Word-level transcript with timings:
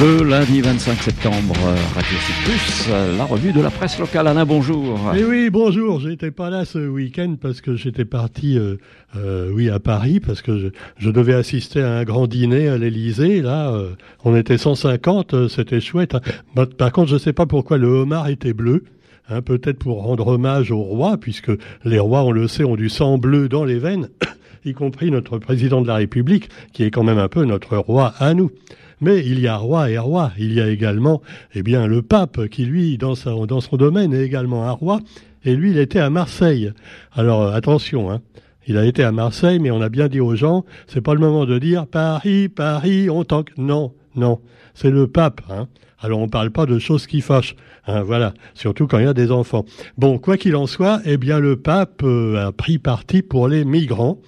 Le 0.00 0.22
lundi 0.22 0.60
25 0.60 1.02
septembre, 1.02 1.54
Radio 1.92 2.18
Plus, 2.44 2.88
la 3.16 3.24
revue 3.24 3.52
de 3.52 3.60
la 3.60 3.70
presse 3.70 3.98
locale. 3.98 4.28
Alain, 4.28 4.44
bonjour. 4.44 4.96
Eh 5.16 5.24
oui, 5.24 5.50
bonjour. 5.50 5.98
J'étais 5.98 6.30
pas 6.30 6.50
là 6.50 6.64
ce 6.64 6.78
week-end 6.78 7.34
parce 7.40 7.60
que 7.60 7.74
j'étais 7.74 8.04
parti, 8.04 8.56
euh, 8.56 8.76
euh, 9.16 9.50
oui, 9.52 9.68
à 9.68 9.80
Paris 9.80 10.20
parce 10.20 10.40
que 10.40 10.70
je, 10.98 11.10
devais 11.10 11.34
assister 11.34 11.80
à 11.80 11.98
un 11.98 12.04
grand 12.04 12.28
dîner 12.28 12.68
à 12.68 12.78
l'Élysée. 12.78 13.42
Là, 13.42 13.72
euh, 13.72 13.90
on 14.24 14.36
était 14.36 14.56
150, 14.56 15.48
c'était 15.48 15.80
chouette. 15.80 16.14
Hein. 16.14 16.66
Par 16.78 16.92
contre, 16.92 17.10
je 17.10 17.18
sais 17.18 17.32
pas 17.32 17.46
pourquoi 17.46 17.76
le 17.76 17.88
homard 17.88 18.28
était 18.28 18.52
bleu. 18.52 18.84
Hein, 19.28 19.42
peut-être 19.42 19.80
pour 19.80 20.04
rendre 20.04 20.28
hommage 20.28 20.70
au 20.70 20.78
roi, 20.78 21.16
puisque 21.16 21.50
les 21.84 21.98
rois, 21.98 22.22
on 22.22 22.30
le 22.30 22.46
sait, 22.46 22.62
ont 22.62 22.76
du 22.76 22.88
sang 22.88 23.18
bleu 23.18 23.48
dans 23.48 23.64
les 23.64 23.80
veines, 23.80 24.10
y 24.64 24.74
compris 24.74 25.10
notre 25.10 25.38
président 25.38 25.82
de 25.82 25.88
la 25.88 25.96
République, 25.96 26.50
qui 26.72 26.84
est 26.84 26.92
quand 26.92 27.02
même 27.02 27.18
un 27.18 27.28
peu 27.28 27.44
notre 27.44 27.76
roi 27.78 28.14
à 28.20 28.32
nous. 28.34 28.52
Mais 29.00 29.24
il 29.24 29.40
y 29.40 29.46
a 29.46 29.56
roi 29.56 29.90
et 29.90 29.98
roi. 29.98 30.32
Il 30.38 30.52
y 30.52 30.60
a 30.60 30.68
également, 30.68 31.22
eh 31.54 31.62
bien, 31.62 31.86
le 31.86 32.02
pape 32.02 32.48
qui, 32.48 32.64
lui, 32.64 32.98
dans, 32.98 33.14
son 33.14 33.76
domaine, 33.76 34.12
est 34.12 34.24
également 34.24 34.64
un 34.66 34.72
roi. 34.72 35.00
Et 35.44 35.54
lui, 35.54 35.70
il 35.70 35.78
était 35.78 36.00
à 36.00 36.10
Marseille. 36.10 36.72
Alors, 37.12 37.42
euh, 37.42 37.52
attention, 37.52 38.10
hein. 38.10 38.20
Il 38.66 38.76
a 38.76 38.84
été 38.84 39.02
à 39.02 39.12
Marseille, 39.12 39.58
mais 39.60 39.70
on 39.70 39.80
a 39.80 39.88
bien 39.88 40.08
dit 40.08 40.20
aux 40.20 40.36
gens, 40.36 40.66
c'est 40.88 41.00
pas 41.00 41.14
le 41.14 41.20
moment 41.20 41.46
de 41.46 41.58
dire 41.58 41.86
Paris, 41.86 42.50
Paris, 42.50 43.08
on 43.08 43.24
tanque. 43.24 43.52
Non, 43.56 43.94
non. 44.14 44.40
C'est 44.74 44.90
le 44.90 45.06
pape, 45.06 45.40
hein. 45.48 45.68
Alors 46.00 46.20
on 46.20 46.28
parle 46.28 46.50
pas 46.50 46.66
de 46.66 46.78
choses 46.78 47.06
qui 47.08 47.20
fâchent, 47.20 47.56
hein, 47.88 48.02
voilà, 48.02 48.32
surtout 48.54 48.86
quand 48.86 48.98
il 48.98 49.04
y 49.04 49.08
a 49.08 49.14
des 49.14 49.32
enfants. 49.32 49.64
Bon, 49.96 50.18
quoi 50.18 50.36
qu'il 50.36 50.54
en 50.54 50.66
soit, 50.66 51.00
eh 51.04 51.16
bien 51.16 51.40
le 51.40 51.56
pape 51.56 52.02
euh, 52.04 52.46
a 52.46 52.52
pris 52.52 52.78
parti 52.78 53.22
pour 53.22 53.48
les 53.48 53.64
migrants. 53.64 54.18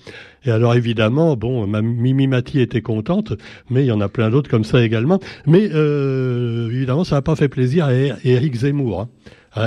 Et 0.45 0.51
alors 0.51 0.75
évidemment, 0.75 1.37
bon, 1.37 1.67
ma 1.67 1.83
Mimi 1.83 2.27
Mati 2.27 2.61
était 2.61 2.83
contente, 2.83 3.35
mais 3.69 3.83
il 3.85 3.87
y 3.87 3.93
en 3.93 4.01
a 4.01 4.09
plein 4.09 4.31
d'autres 4.31 4.51
comme 4.51 4.65
ça 4.65 4.83
également. 4.83 5.21
Mais 5.47 5.69
euh, 5.73 6.71
évidemment, 6.71 7.05
ça 7.05 7.17
n'a 7.17 7.23
pas 7.23 7.37
fait 7.37 7.49
plaisir 7.49 7.87
à 7.87 7.93
Éric 7.93 8.55
Zemmour. 8.55 9.03
Hein 9.03 9.09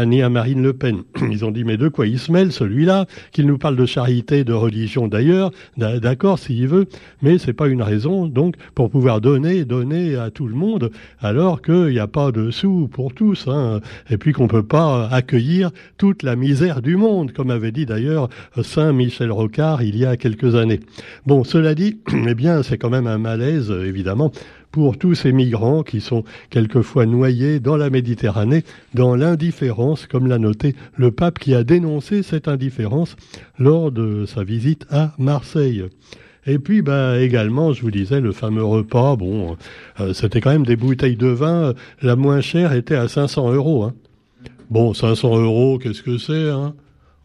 ni 0.05 0.21
à 0.21 0.29
Marine 0.29 0.63
Le 0.63 0.73
Pen. 0.73 1.03
Ils 1.31 1.45
ont 1.45 1.51
dit 1.51 1.63
mais 1.63 1.77
de 1.77 1.87
quoi 1.87 2.07
il 2.07 2.19
se 2.19 2.31
mêle 2.31 2.51
celui-là? 2.51 3.05
Qu'il 3.31 3.47
nous 3.47 3.57
parle 3.57 3.75
de 3.75 3.85
charité, 3.85 4.43
de 4.43 4.53
religion 4.53 5.07
d'ailleurs, 5.07 5.51
d'accord 5.77 6.39
s'il 6.39 6.67
veut, 6.67 6.87
mais 7.21 7.37
c'est 7.37 7.53
pas 7.53 7.67
une 7.67 7.81
raison 7.81 8.27
donc 8.27 8.55
pour 8.75 8.89
pouvoir 8.89 9.21
donner, 9.21 9.65
donner 9.65 10.15
à 10.15 10.29
tout 10.29 10.47
le 10.47 10.55
monde 10.55 10.91
alors 11.19 11.61
qu'il 11.61 11.87
n'y 11.87 11.99
a 11.99 12.07
pas 12.07 12.31
de 12.31 12.51
sous 12.51 12.87
pour 12.87 13.13
tous, 13.13 13.47
hein, 13.47 13.81
et 14.09 14.17
puis 14.17 14.33
qu'on 14.33 14.47
peut 14.47 14.63
pas 14.63 15.07
accueillir 15.07 15.71
toute 15.97 16.23
la 16.23 16.35
misère 16.35 16.81
du 16.81 16.95
monde, 16.95 17.33
comme 17.33 17.51
avait 17.51 17.71
dit 17.71 17.85
d'ailleurs 17.85 18.29
Saint 18.61 18.93
Michel 18.93 19.31
Rocard 19.31 19.83
il 19.83 19.97
y 19.97 20.05
a 20.05 20.17
quelques 20.17 20.55
années. 20.55 20.79
Bon, 21.25 21.43
cela 21.43 21.75
dit, 21.75 21.99
eh 22.27 22.35
bien 22.35 22.63
c'est 22.63 22.77
quand 22.77 22.89
même 22.89 23.07
un 23.07 23.17
malaise 23.17 23.71
évidemment 23.71 24.31
pour 24.73 24.97
tous 24.97 25.13
ces 25.13 25.31
migrants 25.31 25.83
qui 25.83 26.01
sont 26.01 26.23
quelquefois 26.49 27.05
noyés 27.05 27.59
dans 27.59 27.77
la 27.77 27.91
Méditerranée, 27.91 28.63
dans 28.95 29.15
l'indifférence, 29.15 30.07
comme 30.07 30.27
l'a 30.27 30.39
noté 30.39 30.75
le 30.97 31.11
pape 31.11 31.37
qui 31.37 31.53
a 31.53 31.63
dénoncé 31.63 32.23
cette 32.23 32.47
indifférence 32.47 33.15
lors 33.59 33.91
de 33.91 34.25
sa 34.25 34.43
visite 34.43 34.87
à 34.89 35.13
Marseille. 35.19 35.85
Et 36.47 36.57
puis, 36.57 36.81
bah, 36.81 37.21
également, 37.21 37.71
je 37.71 37.83
vous 37.83 37.91
disais, 37.91 38.19
le 38.19 38.31
fameux 38.31 38.65
repas, 38.65 39.15
bon, 39.15 39.55
euh, 39.99 40.11
c'était 40.13 40.41
quand 40.41 40.51
même 40.51 40.65
des 40.65 40.75
bouteilles 40.75 41.17
de 41.17 41.27
vin. 41.27 41.73
La 42.01 42.15
moins 42.15 42.41
chère 42.41 42.73
était 42.73 42.95
à 42.95 43.07
500 43.07 43.53
euros. 43.53 43.83
Hein. 43.83 43.93
Bon, 44.71 44.95
500 44.95 45.39
euros, 45.39 45.77
qu'est-ce 45.77 46.01
que 46.01 46.17
c'est 46.17 46.49
hein? 46.49 46.73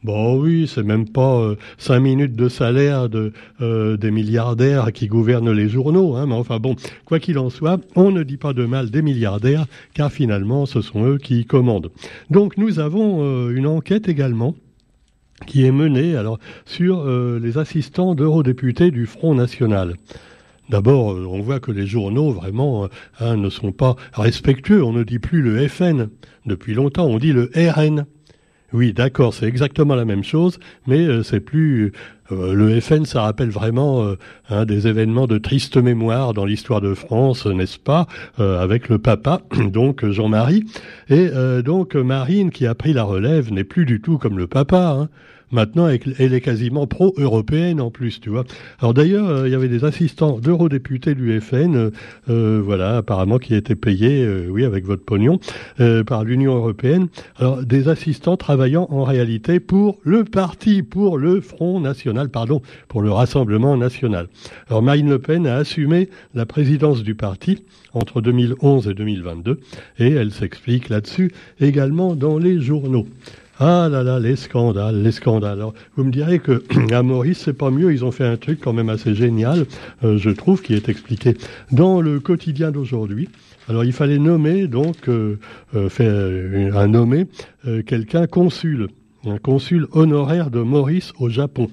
Bon 0.05 0.39
oui, 0.41 0.71
c'est 0.73 0.85
même 0.85 1.09
pas 1.09 1.41
euh, 1.41 1.57
cinq 1.77 1.99
minutes 1.99 2.37
de 2.37 2.49
salaire 2.49 3.09
de 3.09 3.33
euh, 3.61 3.97
des 3.97 4.13
milliardaires 4.13 4.93
qui 4.93 5.09
gouvernent 5.09 5.51
les 5.51 5.69
journaux, 5.69 6.15
hein, 6.15 6.27
mais 6.27 6.37
enfin 6.37 6.61
bon, 6.61 6.77
quoi 7.05 7.19
qu'il 7.19 7.37
en 7.37 7.51
soit, 7.51 7.81
on 7.97 8.13
ne 8.13 8.23
dit 8.23 8.37
pas 8.37 8.53
de 8.53 8.65
mal 8.65 8.91
des 8.91 9.03
milliardaires, 9.03 9.67
car 9.95 10.13
finalement 10.13 10.67
ce 10.67 10.83
sont 10.83 11.05
eux 11.05 11.19
qui 11.19 11.47
commandent. 11.47 11.91
Donc 12.31 12.57
nous 12.59 12.79
avons 12.79 13.25
euh, 13.25 13.51
une 13.51 13.67
enquête 13.67 14.09
également 14.09 14.55
qui 15.49 15.65
est 15.65 15.73
menée 15.73 16.17
alors 16.17 16.39
sur 16.65 17.07
les 17.07 17.59
assistants 17.59 18.17
d'eurodéputés 18.17 18.91
du 18.91 19.07
Front 19.07 19.37
National. 19.37 19.95
D'abord, 20.69 21.17
on 21.17 21.41
voit 21.41 21.61
que 21.61 21.71
les 21.71 21.87
journaux 21.87 22.33
vraiment 22.33 22.89
hein, 23.21 23.37
ne 23.37 23.49
sont 23.49 23.71
pas 23.71 23.95
respectueux. 24.15 24.83
On 24.83 24.93
ne 24.93 25.05
dit 25.05 25.21
plus 25.21 25.41
le 25.41 25.69
FN 25.69 26.09
depuis 26.45 26.75
longtemps, 26.75 27.07
on 27.07 27.19
dit 27.19 27.33
le 27.33 27.53
RN. 27.55 28.05
Oui, 28.75 28.93
d'accord, 28.93 29.33
c'est 29.33 29.47
exactement 29.47 29.95
la 29.95 30.05
même 30.05 30.23
chose, 30.23 30.59
mais 30.87 30.99
euh, 30.99 31.23
c'est 31.23 31.41
plus 31.41 31.93
euh, 32.31 32.53
le 32.53 32.79
FN, 32.81 33.07
ça 33.07 33.23
rappelle 33.23 33.49
vraiment 33.49 34.15
euh, 34.51 34.65
des 34.67 34.87
événements 34.87 35.27
de 35.27 35.39
triste 35.39 35.79
mémoire 35.79 36.35
dans 36.35 36.45
l'histoire 36.45 36.83
de 36.83 36.93
France, 36.93 37.47
n'est-ce 37.47 37.79
pas, 37.79 38.07
avec 38.37 38.91
le 38.91 38.99
papa, 38.99 39.41
donc 39.73 40.05
Jean-Marie, 40.05 40.65
et 41.09 41.31
donc 41.65 41.95
Marine 41.95 42.51
qui 42.51 42.67
a 42.67 42.75
pris 42.75 42.93
la 42.93 43.05
relève 43.05 43.51
n'est 43.51 43.65
plus 43.65 43.87
du 43.87 44.03
tout 44.03 44.19
comme 44.19 44.37
le 44.37 44.47
papa. 44.47 44.91
Hein. 44.91 45.09
Maintenant, 45.51 45.89
elle 45.89 46.35
est 46.35 46.41
quasiment 46.43 46.87
pro-européenne 46.87 47.81
en 47.81 47.91
plus, 47.91 48.21
tu 48.21 48.29
vois. 48.29 48.45
Alors 48.81 48.93
d'ailleurs, 48.93 49.29
euh, 49.29 49.49
il 49.49 49.53
y 49.53 49.55
avait 49.55 49.69
des 49.69 49.85
assistants 49.85 50.39
d'eurodéputés 50.39 51.15
du 51.15 51.41
FN, 51.41 51.75
euh, 51.75 51.91
euh, 52.29 52.61
voilà, 52.63 52.99
apparemment 52.99 53.39
qui 53.39 53.55
étaient 53.55 53.75
payés, 53.75 54.29
oui, 54.49 54.65
avec 54.65 54.85
votre 54.85 55.05
pognon, 55.05 55.41
par 56.07 56.25
l'Union 56.25 56.55
européenne. 56.57 57.09
Alors 57.37 57.63
des 57.63 57.89
assistants 57.89 58.37
travaillant 58.37 58.87
en 58.91 59.05
réalité 59.05 59.61
pour 59.61 59.99
le 60.03 60.25
parti, 60.25 60.83
pour 60.83 61.19
le 61.19 61.41
Front 61.41 61.81
National, 61.81 62.29
pardon, 62.29 62.61
pour 62.89 63.03
le 63.03 63.11
Rassemblement 63.11 63.77
National. 63.77 64.29
Alors 64.69 64.83
Marine 64.83 65.09
Le 65.09 65.19
Pen 65.19 65.47
a 65.47 65.57
assumé 65.57 66.09
la 66.35 66.47
présidence 66.47 67.03
du 67.03 67.15
parti 67.15 67.65
entre 67.95 68.21
2011 68.21 68.89
et 68.89 68.95
2022, 68.95 69.61
et 69.99 70.11
elle 70.13 70.33
s'explique 70.33 70.89
là-dessus 70.89 71.33
également 71.61 72.15
dans 72.15 72.39
les 72.39 72.61
journaux. 72.61 73.07
Ah 73.61 73.89
là 73.91 74.05
là, 74.05 74.21
les 74.21 74.37
scandales, 74.37 75.03
les 75.03 75.11
scandales. 75.11 75.59
Alors, 75.59 75.75
vous 75.97 76.05
me 76.05 76.13
direz 76.13 76.39
que 76.39 76.63
à 76.95 77.03
Maurice, 77.03 77.39
c'est 77.45 77.53
pas 77.53 77.71
mieux. 77.71 77.93
Ils 77.93 78.05
ont 78.05 78.13
fait 78.13 78.25
un 78.25 78.37
truc 78.37 78.61
quand 78.63 78.73
même 78.73 78.89
assez 78.89 79.17
génial, 79.17 79.67
euh, 80.05 80.17
je 80.17 80.31
trouve, 80.31 80.63
qui 80.63 80.75
est 80.75 80.89
expliqué 80.89 81.37
dans 81.73 82.01
le 82.01 82.21
quotidien 82.21 82.71
d'aujourd'hui. 82.71 83.29
Alors, 83.69 83.85
il 83.85 83.93
fallait 83.93 84.19
nommer 84.19 84.69
donc 84.69 85.09
euh, 85.09 85.39
euh 85.75 85.89
faire 85.89 86.77
un 86.77 86.87
nommer 86.87 87.27
quelqu'un 87.87 88.27
consul, 88.29 88.89
un 89.27 89.39
consul 89.39 89.89
honoraire 89.93 90.51
de 90.51 90.61
Maurice 90.61 91.13
au 91.19 91.29
Japon. 91.29 91.69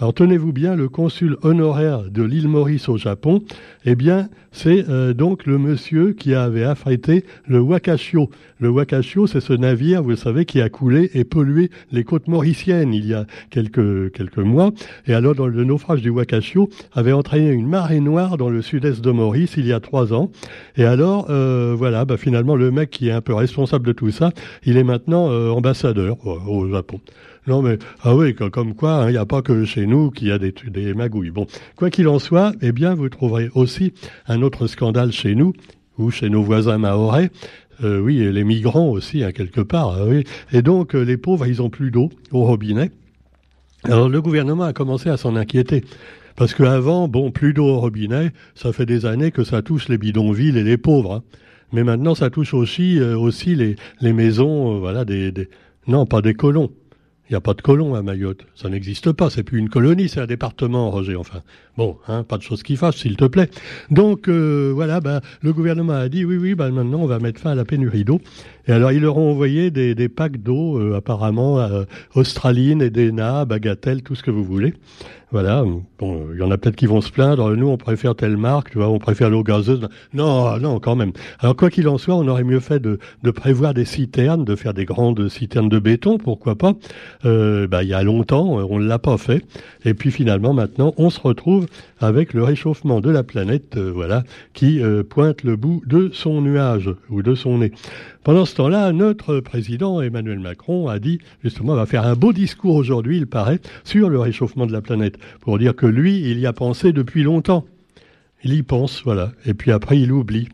Alors 0.00 0.14
tenez-vous 0.14 0.54
bien, 0.54 0.76
le 0.76 0.88
consul 0.88 1.36
honoraire 1.42 2.04
de 2.10 2.22
l'île 2.22 2.48
Maurice 2.48 2.88
au 2.88 2.96
Japon, 2.96 3.42
eh 3.84 3.94
bien, 3.94 4.30
c'est 4.50 4.88
euh, 4.88 5.12
donc 5.12 5.44
le 5.44 5.58
monsieur 5.58 6.14
qui 6.14 6.32
avait 6.34 6.64
affrété 6.64 7.26
le 7.46 7.60
Wakashio. 7.60 8.30
Le 8.60 8.70
Wakashio, 8.70 9.26
c'est 9.26 9.42
ce 9.42 9.52
navire, 9.52 10.02
vous 10.02 10.08
le 10.08 10.16
savez, 10.16 10.46
qui 10.46 10.62
a 10.62 10.70
coulé 10.70 11.10
et 11.12 11.24
pollué 11.24 11.70
les 11.92 12.02
côtes 12.02 12.28
mauriciennes 12.28 12.94
il 12.94 13.04
y 13.04 13.12
a 13.12 13.26
quelques, 13.50 14.10
quelques 14.12 14.38
mois. 14.38 14.72
Et 15.06 15.12
alors, 15.12 15.34
le 15.34 15.64
naufrage 15.64 16.00
du 16.00 16.08
Wakashio, 16.08 16.70
avait 16.94 17.12
entraîné 17.12 17.50
une 17.50 17.68
marée 17.68 18.00
noire 18.00 18.38
dans 18.38 18.48
le 18.48 18.62
sud-est 18.62 19.02
de 19.02 19.10
Maurice 19.10 19.58
il 19.58 19.66
y 19.66 19.72
a 19.74 19.80
trois 19.80 20.14
ans. 20.14 20.30
Et 20.78 20.84
alors, 20.86 21.26
euh, 21.28 21.74
voilà, 21.76 22.06
bah, 22.06 22.16
finalement, 22.16 22.56
le 22.56 22.70
mec 22.70 22.88
qui 22.88 23.08
est 23.08 23.12
un 23.12 23.20
peu 23.20 23.34
responsable 23.34 23.86
de 23.86 23.92
tout 23.92 24.10
ça, 24.10 24.30
il 24.64 24.78
est 24.78 24.84
maintenant 24.84 25.30
euh, 25.30 25.50
ambassadeur 25.50 26.16
au 26.26 26.66
Japon. 26.70 27.00
Non, 27.46 27.62
mais, 27.62 27.78
ah 28.02 28.14
oui, 28.14 28.34
comme 28.34 28.74
quoi, 28.74 29.02
hein, 29.02 29.08
il 29.08 29.12
n'y 29.12 29.18
a 29.18 29.26
pas 29.26 29.42
que 29.42 29.64
chez 29.64 29.86
nous 29.86 30.10
qu'il 30.10 30.28
y 30.28 30.32
a 30.32 30.38
des, 30.38 30.54
des 30.68 30.94
magouilles. 30.94 31.30
Bon, 31.30 31.46
quoi 31.76 31.90
qu'il 31.90 32.06
en 32.08 32.18
soit, 32.18 32.52
eh 32.60 32.72
bien, 32.72 32.94
vous 32.94 33.08
trouverez 33.08 33.50
aussi 33.54 33.92
un 34.26 34.42
autre 34.42 34.66
scandale 34.66 35.12
chez 35.12 35.34
nous, 35.34 35.54
ou 35.98 36.10
chez 36.10 36.30
nos 36.30 36.42
voisins 36.42 36.78
maorais, 36.78 37.30
euh, 37.82 37.98
oui, 37.98 38.20
et 38.20 38.32
les 38.32 38.44
migrants 38.44 38.88
aussi, 38.88 39.24
hein, 39.24 39.32
quelque 39.32 39.60
part. 39.60 39.96
Ah. 39.98 40.06
Et 40.52 40.62
donc, 40.62 40.94
euh, 40.94 41.02
les 41.02 41.16
pauvres, 41.16 41.46
ils 41.46 41.62
ont 41.62 41.70
plus 41.70 41.90
d'eau 41.90 42.10
au 42.30 42.44
robinet. 42.44 42.90
Alors, 43.84 44.08
le 44.08 44.20
gouvernement 44.20 44.64
a 44.64 44.72
commencé 44.72 45.08
à 45.08 45.16
s'en 45.16 45.36
inquiéter. 45.36 45.84
Parce 46.36 46.54
qu'avant, 46.54 47.08
bon, 47.08 47.30
plus 47.30 47.54
d'eau 47.54 47.66
au 47.66 47.80
robinet, 47.80 48.32
ça 48.54 48.72
fait 48.72 48.86
des 48.86 49.06
années 49.06 49.30
que 49.30 49.44
ça 49.44 49.62
touche 49.62 49.88
les 49.88 49.98
bidonvilles 49.98 50.58
et 50.58 50.64
les 50.64 50.76
pauvres. 50.76 51.14
Hein. 51.14 51.22
Mais 51.72 51.84
maintenant, 51.84 52.14
ça 52.14 52.28
touche 52.28 52.52
aussi, 52.52 52.98
euh, 52.98 53.16
aussi 53.16 53.54
les, 53.54 53.76
les 54.00 54.12
maisons, 54.12 54.78
voilà, 54.78 55.04
des, 55.04 55.32
non, 55.86 56.04
pas 56.04 56.20
des 56.20 56.34
colons, 56.34 56.70
il 57.30 57.34
n'y 57.34 57.36
a 57.36 57.40
pas 57.40 57.54
de 57.54 57.62
colons 57.62 57.94
à 57.94 58.02
Mayotte. 58.02 58.44
Ça 58.56 58.68
n'existe 58.68 59.12
pas. 59.12 59.30
C'est 59.30 59.44
plus 59.44 59.60
une 59.60 59.68
colonie, 59.68 60.08
c'est 60.08 60.20
un 60.20 60.26
département, 60.26 60.90
Roger. 60.90 61.14
Enfin, 61.14 61.42
bon, 61.76 61.96
hein, 62.08 62.24
pas 62.24 62.36
de 62.36 62.42
choses 62.42 62.64
qui 62.64 62.74
fassent, 62.74 62.96
s'il 62.96 63.16
te 63.16 63.24
plaît. 63.24 63.48
Donc, 63.88 64.28
euh, 64.28 64.72
voilà, 64.74 64.98
bah, 64.98 65.20
le 65.40 65.52
gouvernement 65.52 65.92
a 65.92 66.08
dit, 66.08 66.24
oui, 66.24 66.38
oui, 66.38 66.56
bah, 66.56 66.70
maintenant, 66.72 66.98
on 66.98 67.06
va 67.06 67.20
mettre 67.20 67.40
fin 67.40 67.52
à 67.52 67.54
la 67.54 67.64
pénurie 67.64 68.04
d'eau. 68.04 68.20
Et 68.66 68.72
alors, 68.72 68.90
ils 68.90 69.00
leur 69.00 69.16
ont 69.16 69.30
envoyé 69.30 69.70
des, 69.70 69.94
des 69.94 70.08
packs 70.08 70.42
d'eau, 70.42 70.80
euh, 70.80 70.96
apparemment, 70.96 71.60
euh, 71.60 71.84
Australine, 72.16 72.82
Edena, 72.82 73.44
Bagatelle, 73.44 74.02
tout 74.02 74.16
ce 74.16 74.24
que 74.24 74.32
vous 74.32 74.44
voulez. 74.44 74.74
Voilà. 75.32 75.64
Bon, 76.00 76.26
il 76.32 76.40
y 76.40 76.42
en 76.42 76.50
a 76.50 76.58
peut-être 76.58 76.74
qui 76.74 76.86
vont 76.86 77.00
se 77.00 77.12
plaindre. 77.12 77.54
Nous, 77.54 77.68
on 77.68 77.76
préfère 77.76 78.16
telle 78.16 78.36
marque, 78.36 78.70
tu 78.70 78.78
vois, 78.78 78.88
on 78.88 78.98
préfère 78.98 79.30
l'eau 79.30 79.44
gazeuse. 79.44 79.88
Non, 80.12 80.58
non, 80.58 80.80
quand 80.80 80.96
même. 80.96 81.12
Alors, 81.38 81.54
quoi 81.54 81.70
qu'il 81.70 81.86
en 81.86 81.98
soit, 81.98 82.16
on 82.16 82.26
aurait 82.26 82.42
mieux 82.42 82.58
fait 82.58 82.80
de, 82.80 82.98
de 83.22 83.30
prévoir 83.30 83.72
des 83.72 83.84
citernes, 83.84 84.44
de 84.44 84.56
faire 84.56 84.74
des 84.74 84.84
grandes 84.84 85.28
citernes 85.28 85.68
de 85.68 85.78
béton, 85.78 86.18
pourquoi 86.18 86.56
pas, 86.56 86.74
euh, 87.24 87.66
bah, 87.66 87.82
il 87.82 87.88
y 87.88 87.94
a 87.94 88.02
longtemps, 88.02 88.46
on 88.46 88.78
ne 88.78 88.86
l'a 88.86 88.98
pas 88.98 89.18
fait. 89.18 89.44
Et 89.84 89.94
puis 89.94 90.10
finalement, 90.10 90.52
maintenant, 90.52 90.94
on 90.96 91.10
se 91.10 91.20
retrouve 91.20 91.66
avec 91.98 92.32
le 92.32 92.42
réchauffement 92.42 93.00
de 93.00 93.10
la 93.10 93.22
planète, 93.22 93.76
euh, 93.76 93.90
voilà, 93.92 94.24
qui 94.54 94.82
euh, 94.82 95.02
pointe 95.02 95.42
le 95.42 95.56
bout 95.56 95.82
de 95.86 96.10
son 96.12 96.40
nuage 96.40 96.90
ou 97.10 97.22
de 97.22 97.34
son 97.34 97.58
nez. 97.58 97.72
Pendant 98.24 98.44
ce 98.44 98.56
temps-là, 98.56 98.92
notre 98.92 99.40
président 99.40 100.00
Emmanuel 100.00 100.38
Macron 100.38 100.88
a 100.88 100.98
dit, 100.98 101.18
justement, 101.42 101.74
va 101.74 101.86
faire 101.86 102.06
un 102.06 102.14
beau 102.14 102.32
discours 102.32 102.74
aujourd'hui, 102.74 103.18
il 103.18 103.26
paraît, 103.26 103.60
sur 103.84 104.08
le 104.08 104.18
réchauffement 104.18 104.66
de 104.66 104.72
la 104.72 104.80
planète, 104.80 105.18
pour 105.40 105.58
dire 105.58 105.74
que 105.74 105.86
lui, 105.86 106.30
il 106.30 106.38
y 106.38 106.46
a 106.46 106.52
pensé 106.52 106.92
depuis 106.92 107.22
longtemps. 107.22 107.64
Il 108.42 108.54
y 108.54 108.62
pense, 108.62 109.02
voilà. 109.04 109.32
Et 109.44 109.52
puis 109.52 109.70
après, 109.70 109.98
il 109.98 110.12
oublie. 110.12 110.48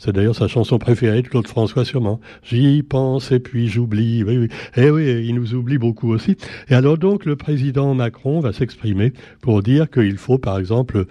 C'est 0.00 0.12
d'ailleurs 0.12 0.36
sa 0.36 0.46
chanson 0.46 0.78
préférée 0.78 1.22
de 1.22 1.28
Claude 1.28 1.48
François 1.48 1.84
sûrement. 1.84 2.20
J'y 2.44 2.84
pense 2.84 3.32
et 3.32 3.40
puis 3.40 3.66
j'oublie. 3.66 4.22
Oui, 4.22 4.38
oui. 4.38 4.48
Eh 4.76 4.90
oui, 4.90 5.26
il 5.26 5.34
nous 5.34 5.54
oublie 5.54 5.76
beaucoup 5.76 6.12
aussi. 6.12 6.36
Et 6.68 6.74
alors 6.74 6.98
donc 6.98 7.24
le 7.24 7.34
président 7.34 7.94
Macron 7.94 8.38
va 8.38 8.52
s'exprimer 8.52 9.12
pour 9.40 9.60
dire 9.60 9.90
qu'il 9.90 10.16
faut 10.16 10.38
par 10.38 10.56
exemple 10.56 11.06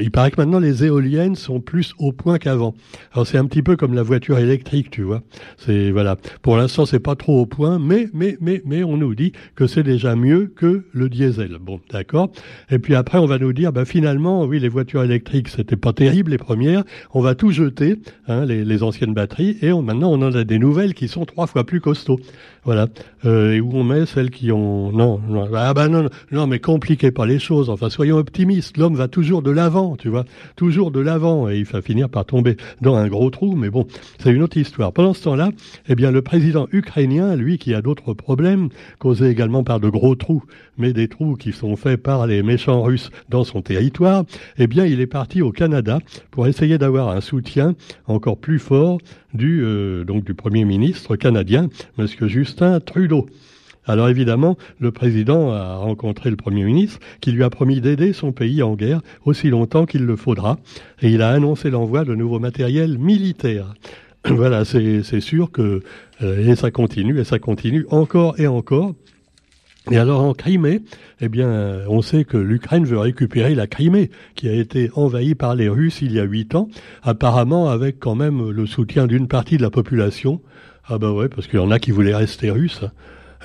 il 0.00 0.10
paraît 0.10 0.30
que 0.30 0.40
maintenant 0.40 0.58
les 0.58 0.84
éoliennes 0.84 1.36
sont 1.36 1.60
plus 1.60 1.94
au 1.98 2.12
point 2.12 2.38
qu'avant. 2.38 2.74
Alors 3.12 3.26
c'est 3.26 3.38
un 3.38 3.46
petit 3.46 3.62
peu 3.62 3.76
comme 3.76 3.94
la 3.94 4.02
voiture 4.02 4.38
électrique, 4.38 4.90
tu 4.90 5.02
vois. 5.02 5.22
C'est 5.56 5.90
voilà. 5.90 6.16
Pour 6.42 6.56
l'instant 6.56 6.86
c'est 6.86 7.00
pas 7.00 7.16
trop 7.16 7.40
au 7.40 7.46
point, 7.46 7.78
mais 7.78 8.08
mais 8.12 8.36
mais 8.40 8.62
mais 8.64 8.84
on 8.84 8.96
nous 8.96 9.14
dit 9.14 9.32
que 9.54 9.66
c'est 9.66 9.82
déjà 9.82 10.16
mieux 10.16 10.52
que 10.54 10.84
le 10.92 11.08
diesel. 11.08 11.58
Bon, 11.60 11.80
d'accord. 11.90 12.30
Et 12.70 12.78
puis 12.78 12.94
après 12.94 13.18
on 13.18 13.26
va 13.26 13.38
nous 13.38 13.52
dire, 13.52 13.72
bah 13.72 13.84
finalement 13.84 14.44
oui 14.44 14.60
les 14.60 14.68
voitures 14.68 15.02
électriques 15.02 15.48
c'était 15.48 15.76
pas 15.76 15.92
terrible 15.92 16.30
les 16.30 16.38
premières. 16.38 16.84
On 17.12 17.20
va 17.20 17.34
tout 17.34 17.50
jeter, 17.50 17.96
hein, 18.28 18.44
les, 18.44 18.64
les, 18.64 18.82
anciennes 18.82 19.14
batteries, 19.14 19.58
et 19.62 19.72
on, 19.72 19.82
maintenant 19.82 20.12
on 20.12 20.22
en 20.22 20.32
a 20.32 20.44
des 20.44 20.58
nouvelles 20.58 20.94
qui 20.94 21.08
sont 21.08 21.24
trois 21.24 21.46
fois 21.46 21.64
plus 21.64 21.80
costauds. 21.80 22.20
Voilà. 22.64 22.86
Euh, 23.24 23.54
et 23.54 23.60
où 23.60 23.70
on 23.74 23.82
met 23.82 24.06
celles 24.06 24.30
qui 24.30 24.52
ont 24.52 24.92
non, 24.92 25.20
non 25.28 25.48
ah 25.54 25.74
bah 25.74 25.88
non 25.88 26.08
non 26.30 26.46
mais 26.46 26.60
compliquez 26.60 27.10
pas 27.10 27.26
les 27.26 27.38
choses. 27.38 27.70
Enfin 27.70 27.90
soyons 27.90 28.16
optimistes. 28.16 28.76
L'homme 28.76 28.94
va 28.94 29.08
toujours 29.08 29.42
de 29.42 29.50
l'avant 29.50 29.71
tu 29.98 30.08
vois, 30.08 30.24
toujours 30.56 30.90
de 30.90 31.00
l'avant, 31.00 31.48
et 31.48 31.58
il 31.58 31.64
va 31.64 31.80
finir 31.80 32.08
par 32.08 32.24
tomber 32.24 32.56
dans 32.80 32.94
un 32.94 33.08
gros 33.08 33.30
trou, 33.30 33.54
mais 33.56 33.70
bon, 33.70 33.86
c'est 34.18 34.30
une 34.30 34.42
autre 34.42 34.56
histoire. 34.56 34.92
Pendant 34.92 35.14
ce 35.14 35.24
temps-là, 35.24 35.50
eh 35.88 35.94
bien, 35.94 36.10
le 36.10 36.22
président 36.22 36.68
ukrainien, 36.72 37.36
lui, 37.36 37.58
qui 37.58 37.74
a 37.74 37.80
d'autres 37.80 38.12
problèmes, 38.12 38.68
causés 38.98 39.28
également 39.28 39.64
par 39.64 39.80
de 39.80 39.88
gros 39.88 40.14
trous, 40.14 40.42
mais 40.76 40.92
des 40.92 41.08
trous 41.08 41.36
qui 41.36 41.52
sont 41.52 41.76
faits 41.76 42.02
par 42.02 42.26
les 42.26 42.42
méchants 42.42 42.82
russes 42.82 43.10
dans 43.28 43.44
son 43.44 43.62
territoire, 43.62 44.24
eh 44.58 44.66
bien, 44.66 44.84
il 44.84 45.00
est 45.00 45.06
parti 45.06 45.42
au 45.42 45.52
Canada 45.52 45.98
pour 46.30 46.46
essayer 46.46 46.78
d'avoir 46.78 47.08
un 47.08 47.20
soutien 47.20 47.74
encore 48.06 48.36
plus 48.36 48.58
fort 48.58 48.98
du, 49.32 49.62
euh, 49.64 50.04
donc, 50.04 50.24
du 50.24 50.34
premier 50.34 50.64
ministre 50.64 51.16
canadien, 51.16 51.68
monsieur 51.96 52.28
Justin 52.28 52.80
Trudeau. 52.80 53.26
Alors 53.86 54.08
évidemment, 54.08 54.56
le 54.78 54.92
président 54.92 55.52
a 55.52 55.76
rencontré 55.76 56.30
le 56.30 56.36
Premier 56.36 56.64
ministre 56.64 57.00
qui 57.20 57.32
lui 57.32 57.42
a 57.42 57.50
promis 57.50 57.80
d'aider 57.80 58.12
son 58.12 58.32
pays 58.32 58.62
en 58.62 58.74
guerre 58.74 59.00
aussi 59.24 59.48
longtemps 59.48 59.86
qu'il 59.86 60.04
le 60.04 60.16
faudra, 60.16 60.58
et 61.00 61.10
il 61.10 61.22
a 61.22 61.30
annoncé 61.30 61.70
l'envoi 61.70 62.04
de 62.04 62.14
nouveaux 62.14 62.38
matériels 62.38 62.98
militaires. 62.98 63.74
voilà, 64.24 64.64
c'est 64.64 65.20
sûr 65.20 65.50
que 65.50 65.82
euh, 66.22 66.50
et 66.50 66.54
ça 66.54 66.70
continue 66.70 67.18
et 67.18 67.24
ça 67.24 67.38
continue 67.38 67.86
encore 67.90 68.38
et 68.38 68.46
encore. 68.46 68.94
Et 69.90 69.98
alors 69.98 70.22
en 70.22 70.32
Crimée, 70.32 70.82
eh 71.20 71.28
bien, 71.28 71.80
on 71.88 72.02
sait 72.02 72.22
que 72.22 72.36
l'Ukraine 72.36 72.84
veut 72.84 72.98
récupérer 72.98 73.56
la 73.56 73.66
Crimée, 73.66 74.10
qui 74.36 74.48
a 74.48 74.52
été 74.52 74.92
envahie 74.94 75.34
par 75.34 75.56
les 75.56 75.68
Russes 75.68 76.02
il 76.02 76.12
y 76.12 76.20
a 76.20 76.22
huit 76.22 76.54
ans, 76.54 76.68
apparemment 77.02 77.68
avec 77.68 77.98
quand 77.98 78.14
même 78.14 78.48
le 78.50 78.66
soutien 78.66 79.08
d'une 79.08 79.26
partie 79.26 79.56
de 79.56 79.62
la 79.62 79.70
population. 79.70 80.40
Ah 80.86 80.98
ben 80.98 81.10
ouais, 81.10 81.28
parce 81.28 81.48
qu'il 81.48 81.58
y 81.58 81.62
en 81.62 81.72
a 81.72 81.80
qui 81.80 81.90
voulaient 81.90 82.14
rester 82.14 82.50
russes. 82.50 82.84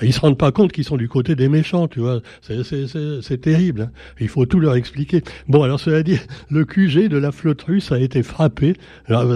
Ils 0.02 0.12
se 0.12 0.20
rendent 0.20 0.38
pas 0.38 0.52
compte 0.52 0.72
qu'ils 0.72 0.84
sont 0.84 0.96
du 0.96 1.08
côté 1.08 1.34
des 1.34 1.48
méchants, 1.48 1.88
tu 1.88 2.00
vois. 2.00 2.20
C'est 2.42 3.40
terrible. 3.40 3.82
Hein. 3.82 3.90
Il 4.20 4.28
faut 4.28 4.46
tout 4.46 4.60
leur 4.60 4.74
expliquer. 4.74 5.22
Bon, 5.48 5.62
alors 5.62 5.80
cela 5.80 6.02
dit, 6.02 6.18
le 6.50 6.64
QG 6.64 7.08
de 7.08 7.18
la 7.18 7.32
flotte 7.32 7.62
russe 7.62 7.92
a 7.92 7.98
été 7.98 8.22
frappé. 8.22 8.74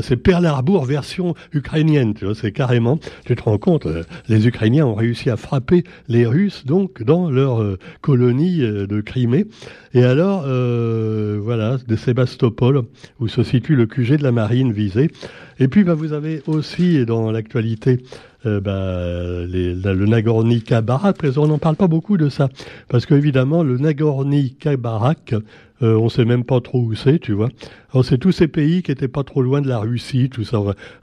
C'est 0.03 0.17
Pearl 0.17 0.47
Harbor 0.47 0.85
version 0.85 1.35
ukrainienne, 1.53 2.14
tu 2.14 2.25
vois. 2.25 2.35
C'est 2.35 2.53
carrément. 2.53 2.99
Tu 3.25 3.37
te 3.37 3.43
rends 3.43 3.59
compte, 3.59 3.87
euh, 3.87 4.03
les 4.29 4.47
Ukrainiens 4.47 4.87
ont 4.87 4.94
réussi 4.94 5.31
à 5.31 5.37
frapper 5.37 5.85
les 6.09 6.26
Russes 6.26 6.64
donc 6.64 7.03
dans 7.03 7.31
leur 7.31 7.62
euh, 7.62 7.79
colonie 8.00 8.62
euh, 8.62 8.87
de 8.87 9.00
Crimée. 9.00 9.47
Et 9.94 10.05
alors, 10.05 10.44
euh, 10.47 11.38
voilà, 11.43 11.76
de 11.87 11.97
Sébastopol, 11.97 12.85
où 13.20 13.29
se 13.29 13.43
situe 13.43 13.76
le 13.76 13.87
QG 13.87 14.17
de 14.17 14.23
la 14.23 14.32
marine 14.32 14.73
visée. 14.73 15.11
Et 15.59 15.69
puis, 15.69 15.85
bah, 15.85 15.94
vous 15.94 16.12
avez 16.12 16.43
aussi 16.47 17.05
dans 17.05 17.31
l'actualité 17.31 18.03
euh, 18.47 18.61
bah, 18.61 19.47
le 19.47 20.06
Nagorno-Karabakh. 20.06 21.37
On 21.37 21.47
n'en 21.47 21.59
parle 21.59 21.77
pas 21.77 21.89
beaucoup 21.89 22.17
de 22.17 22.29
ça, 22.29 22.49
parce 22.89 23.06
qu'évidemment, 23.06 23.62
le 23.62 23.79
Nagorno-Karabakh, 23.79 25.35
euh, 25.82 25.96
on 25.96 26.08
sait 26.08 26.25
même 26.25 26.44
pas 26.44 26.61
trop 26.61 26.81
où 26.81 26.94
c'est, 26.94 27.19
tu 27.19 27.32
vois. 27.32 27.49
Alors 27.93 28.05
c'est 28.05 28.19
tous 28.19 28.32
ces 28.32 28.49
pays 28.49 28.82
qui 28.82 28.90
étaient 28.90 29.08
pas 29.08 29.23
trop 29.23 29.43
loin 29.43 29.61
de 29.61 29.69
la 29.69 29.79
Russie, 29.79 30.31
tout 30.31 30.44
ça, 30.44 30.58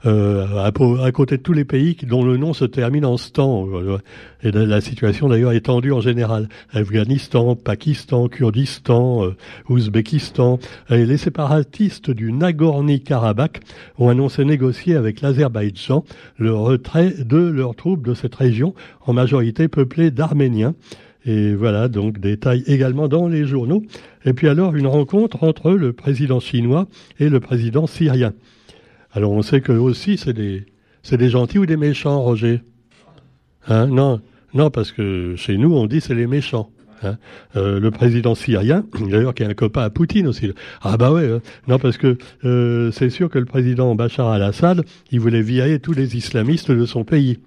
euh, 0.06 0.64
à, 0.64 1.12
côté 1.12 1.36
de 1.36 1.42
tous 1.42 1.52
les 1.52 1.64
pays 1.64 1.96
dont 2.02 2.24
le 2.24 2.36
nom 2.36 2.52
se 2.52 2.64
termine 2.64 3.04
en 3.04 3.16
stan. 3.16 3.68
Et 4.42 4.50
la 4.50 4.80
situation 4.80 5.28
d'ailleurs 5.28 5.52
est 5.52 5.66
tendue 5.66 5.92
en 5.92 6.00
général. 6.00 6.48
Afghanistan, 6.72 7.54
Pakistan, 7.54 8.28
Kurdistan, 8.28 9.24
euh, 9.24 9.36
Ouzbékistan. 9.68 10.58
Et 10.88 11.06
les 11.06 11.16
séparatistes 11.16 12.10
du 12.10 12.32
Nagorno-Karabakh 12.32 13.60
ont 13.98 14.08
annoncé 14.08 14.44
négocier 14.44 14.96
avec 14.96 15.20
l'Azerbaïdjan 15.20 16.04
le 16.38 16.52
retrait 16.54 17.14
de 17.20 17.38
leurs 17.38 17.76
troupes 17.76 18.04
de 18.04 18.14
cette 18.14 18.34
région, 18.34 18.74
en 19.06 19.12
majorité 19.12 19.68
peuplée 19.68 20.10
d'Arméniens. 20.10 20.74
Et 21.26 21.54
voilà, 21.54 21.88
donc 21.88 22.18
détail 22.18 22.62
également 22.66 23.08
dans 23.08 23.28
les 23.28 23.44
journaux. 23.44 23.82
Et 24.24 24.32
puis 24.32 24.48
alors, 24.48 24.74
une 24.74 24.86
rencontre 24.86 25.44
entre 25.44 25.72
le 25.72 25.92
président 25.92 26.40
chinois 26.40 26.88
et 27.18 27.28
le 27.28 27.40
président 27.40 27.86
syrien. 27.86 28.32
Alors 29.12 29.32
on 29.32 29.42
sait 29.42 29.60
que 29.60 29.72
aussi, 29.72 30.16
c'est 30.16 30.32
des, 30.32 30.64
des 31.10 31.28
gentils 31.28 31.58
ou 31.58 31.66
des 31.66 31.76
méchants, 31.76 32.22
Roger? 32.22 32.62
Hein? 33.68 33.86
Non, 33.86 34.20
non, 34.54 34.70
parce 34.70 34.92
que 34.92 35.34
chez 35.36 35.58
nous, 35.58 35.74
on 35.74 35.86
dit 35.86 36.00
c'est 36.00 36.14
les 36.14 36.26
méchants. 36.26 36.70
Hein 37.02 37.16
euh, 37.56 37.80
le 37.80 37.90
président 37.90 38.34
syrien, 38.34 38.84
d'ailleurs 39.10 39.34
qui 39.34 39.42
est 39.42 39.46
un 39.46 39.54
copain 39.54 39.82
à 39.82 39.90
Poutine 39.90 40.26
aussi. 40.26 40.52
Ah 40.82 40.96
bah 40.98 41.12
ouais, 41.12 41.30
hein. 41.30 41.40
non 41.66 41.78
parce 41.78 41.96
que 41.96 42.18
euh, 42.44 42.90
c'est 42.92 43.08
sûr 43.08 43.30
que 43.30 43.38
le 43.38 43.46
président 43.46 43.94
Bachar 43.94 44.28
al-Assad, 44.28 44.84
il 45.10 45.20
voulait 45.20 45.40
virer 45.40 45.80
tous 45.80 45.92
les 45.92 46.16
islamistes 46.16 46.70
de 46.70 46.84
son 46.84 47.04
pays. 47.04 47.38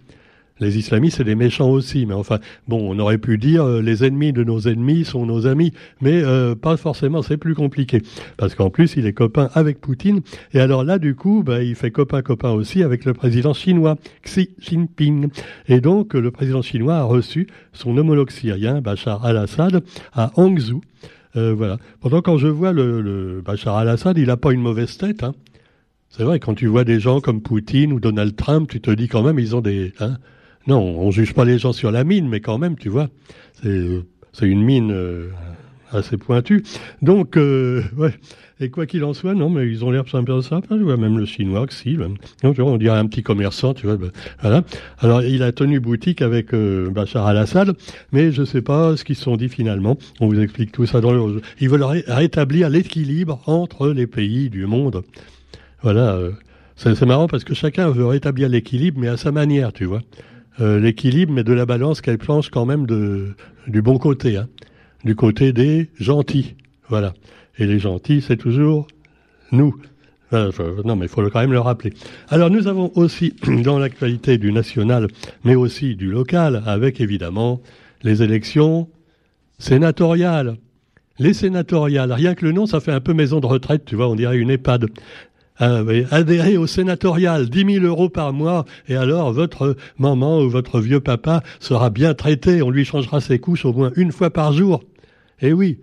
Les 0.64 0.78
islamistes, 0.78 1.18
c'est 1.18 1.24
des 1.24 1.36
méchants 1.36 1.70
aussi. 1.70 2.06
Mais 2.06 2.14
enfin, 2.14 2.40
bon, 2.68 2.90
on 2.90 2.98
aurait 3.00 3.18
pu 3.18 3.38
dire 3.38 3.64
euh, 3.64 3.82
les 3.82 4.04
ennemis 4.04 4.34
de 4.34 4.44
nos 4.44 4.62
ennemis 4.62 5.06
sont 5.06 5.26
nos 5.26 5.46
amis. 5.46 5.74
Mais 6.02 6.24
euh, 6.24 6.56
pas 6.56 6.78
forcément, 6.78 7.22
c'est 7.22 7.38
plus 7.38 7.56
compliqué. 7.56 8.02
Parce 8.38 8.56
qu'en 8.56 8.70
plus, 8.70 8.96
il 8.96 9.06
est 9.06 9.14
copain 9.14 9.50
avec 9.54 9.82
Poutine. 9.82 10.22
Et 10.54 10.60
alors 10.60 10.84
là, 10.84 11.00
du 11.00 11.16
coup, 11.16 11.44
bah, 11.46 11.62
il 11.62 11.76
fait 11.76 11.92
copain-copain 11.92 12.52
aussi 12.52 12.82
avec 12.82 13.06
le 13.06 13.14
président 13.14 13.54
chinois, 13.54 13.98
Xi 14.24 14.50
Jinping. 14.60 15.30
Et 15.68 15.82
donc, 15.82 16.14
le 16.14 16.32
président 16.32 16.62
chinois 16.62 16.96
a 16.96 17.04
reçu 17.04 17.48
son 17.74 17.98
homologue 17.98 18.32
syrien, 18.32 18.82
Bachar 18.82 19.26
al-Assad, 19.26 19.84
à 20.14 20.32
Hangzhou. 20.36 20.82
Euh, 21.36 21.54
voilà. 21.54 21.78
Pourtant, 22.00 22.22
quand 22.22 22.38
je 22.38 22.48
vois 22.48 22.72
le, 22.72 23.02
le 23.02 23.42
Bachar 23.42 23.76
al-Assad, 23.76 24.18
il 24.18 24.28
n'a 24.28 24.38
pas 24.38 24.54
une 24.54 24.62
mauvaise 24.62 24.98
tête. 24.98 25.24
Hein. 25.24 25.34
C'est 26.10 26.24
vrai, 26.24 26.40
quand 26.40 26.54
tu 26.54 26.68
vois 26.68 26.84
des 26.84 27.00
gens 27.00 27.22
comme 27.22 27.42
Poutine 27.42 27.92
ou 27.92 28.00
Donald 28.00 28.36
Trump, 28.36 28.70
tu 28.70 28.80
te 28.80 28.92
dis 28.92 29.08
quand 29.08 29.24
même, 29.24 29.40
ils 29.40 29.56
ont 29.56 29.62
des... 29.62 29.94
Hein, 30.00 30.18
non, 30.68 30.80
on 30.80 31.12
juge 31.12 31.34
pas 31.34 31.46
les 31.46 31.60
gens 31.60 31.74
sur 31.74 31.92
la 31.92 32.04
mine, 32.04 32.30
mais 32.30 32.40
quand 32.40 32.58
même, 32.58 32.78
tu 32.78 32.90
vois, 32.90 33.10
c'est 33.62 34.48
une 34.48 34.64
mine 34.64 34.92
euh, 34.92 35.30
assez 35.92 36.18
pointue. 36.18 36.64
Donc, 37.02 37.38
euh. 37.38 37.84
Et 38.60 38.70
quoi 38.70 38.86
qu'il 38.86 39.04
en 39.04 39.14
soit, 39.14 39.34
non, 39.34 39.50
mais 39.50 39.68
ils 39.68 39.84
ont 39.84 39.92
l'air 39.92 40.08
sympa, 40.08 40.42
sympa. 40.42 40.76
Tu 40.78 40.84
vois, 40.84 40.96
même 40.96 41.18
le 41.18 41.26
chinois, 41.26 41.66
si. 41.70 41.98
Tu 42.42 42.52
vois, 42.54 42.66
on 42.72 42.78
dirait 42.78 42.98
un 42.98 43.08
petit 43.08 43.24
commerçant, 43.24 43.74
tu 43.74 43.88
vois. 43.88 43.98
Ben, 43.98 44.12
voilà. 44.42 44.64
Alors, 45.00 45.22
il 45.22 45.44
a 45.44 45.52
tenu 45.52 45.82
boutique 45.82 46.22
avec 46.22 46.54
euh, 46.54 46.90
Bachar 46.90 47.26
al-Assad, 47.26 47.76
mais 48.14 48.32
je 48.32 48.46
sais 48.46 48.62
pas 48.62 48.96
ce 48.96 49.04
qu'ils 49.04 49.18
se 49.18 49.24
sont 49.24 49.36
dit 49.36 49.50
finalement. 49.50 49.98
On 50.22 50.28
vous 50.28 50.40
explique 50.40 50.72
tout 50.72 50.86
ça 50.86 51.02
dans 51.02 51.12
le. 51.12 51.42
Ils 51.60 51.68
veulent 51.68 51.84
rétablir 51.84 52.70
l'équilibre 52.70 53.42
entre 53.48 53.90
les 53.90 54.08
pays 54.08 54.50
du 54.50 54.66
monde. 54.66 55.04
Voilà. 55.82 56.18
c'est 56.78 57.02
marrant 57.06 57.28
parce 57.28 57.44
que 57.44 57.54
chacun 57.54 57.90
veut 57.90 58.06
rétablir 58.06 58.48
l'équilibre, 58.48 59.00
mais 59.02 59.10
à 59.10 59.18
sa 59.18 59.34
manière, 59.34 59.74
tu 59.74 59.84
vois. 59.84 60.00
Euh, 60.62 60.80
l'équilibre, 60.80 61.34
mais 61.34 61.44
de 61.44 61.54
la 61.54 61.66
balance 61.66 62.00
qu'elle 62.02 62.20
planche 62.20 62.50
quand 62.50 62.66
même 62.66 62.86
du 62.86 63.82
bon 63.82 63.98
côté, 63.98 64.38
hein, 64.38 64.48
du 65.04 65.16
côté 65.16 65.52
des 65.52 65.90
gentils. 66.00 66.56
Voilà. 66.90 67.14
Et 67.58 67.66
les 67.66 67.80
gentils, 67.80 68.22
c'est 68.22 68.38
toujours 68.38 68.88
nous. 69.52 69.76
non, 70.32 70.96
mais 70.96 71.06
il 71.06 71.10
faut 71.10 71.28
quand 71.30 71.40
même 71.40 71.52
le 71.52 71.60
rappeler. 71.60 71.94
Alors, 72.30 72.52
nous 72.52 72.68
avons 72.68 72.92
aussi, 72.96 73.34
dans 73.64 73.80
l'actualité 73.80 74.38
du 74.38 74.52
national, 74.52 75.08
mais 75.44 75.56
aussi 75.56 75.96
du 75.96 76.12
local, 76.12 76.62
avec 76.68 77.02
évidemment 77.02 77.60
les 78.04 78.22
élections 78.22 78.90
sénatoriales. 79.58 80.58
Les 81.20 81.34
sénatoriales, 81.34 82.12
rien 82.12 82.36
que 82.36 82.46
le 82.46 82.52
nom, 82.52 82.66
ça 82.66 82.80
fait 82.80 82.92
un 82.92 83.00
peu 83.00 83.14
maison 83.14 83.40
de 83.40 83.46
retraite, 83.46 83.86
tu 83.86 83.96
vois, 83.96 84.08
on 84.08 84.16
dirait 84.16 84.38
une 84.38 84.50
EHPAD. 84.50 84.88
Ah 85.60 85.82
adhérez 86.12 86.58
au 86.58 86.66
sénatorial, 86.66 87.50
10 87.50 87.76
000 87.76 87.86
euros 87.86 88.10
par 88.10 88.34
mois, 88.34 88.66
et 88.88 88.96
alors 88.96 89.32
votre 89.34 89.76
maman 90.00 90.40
ou 90.40 90.50
votre 90.50 90.80
vieux 90.80 91.00
papa 91.00 91.44
sera 91.60 91.90
bien 91.90 92.14
traité, 92.16 92.62
on 92.64 92.72
lui 92.72 92.86
changera 92.86 93.22
ses 93.22 93.38
couches 93.40 93.66
au 93.66 93.74
moins 93.74 93.92
une 93.96 94.12
fois 94.12 94.32
par 94.32 94.52
jour. 94.52 94.84
Eh 95.42 95.54
oui, 95.54 95.80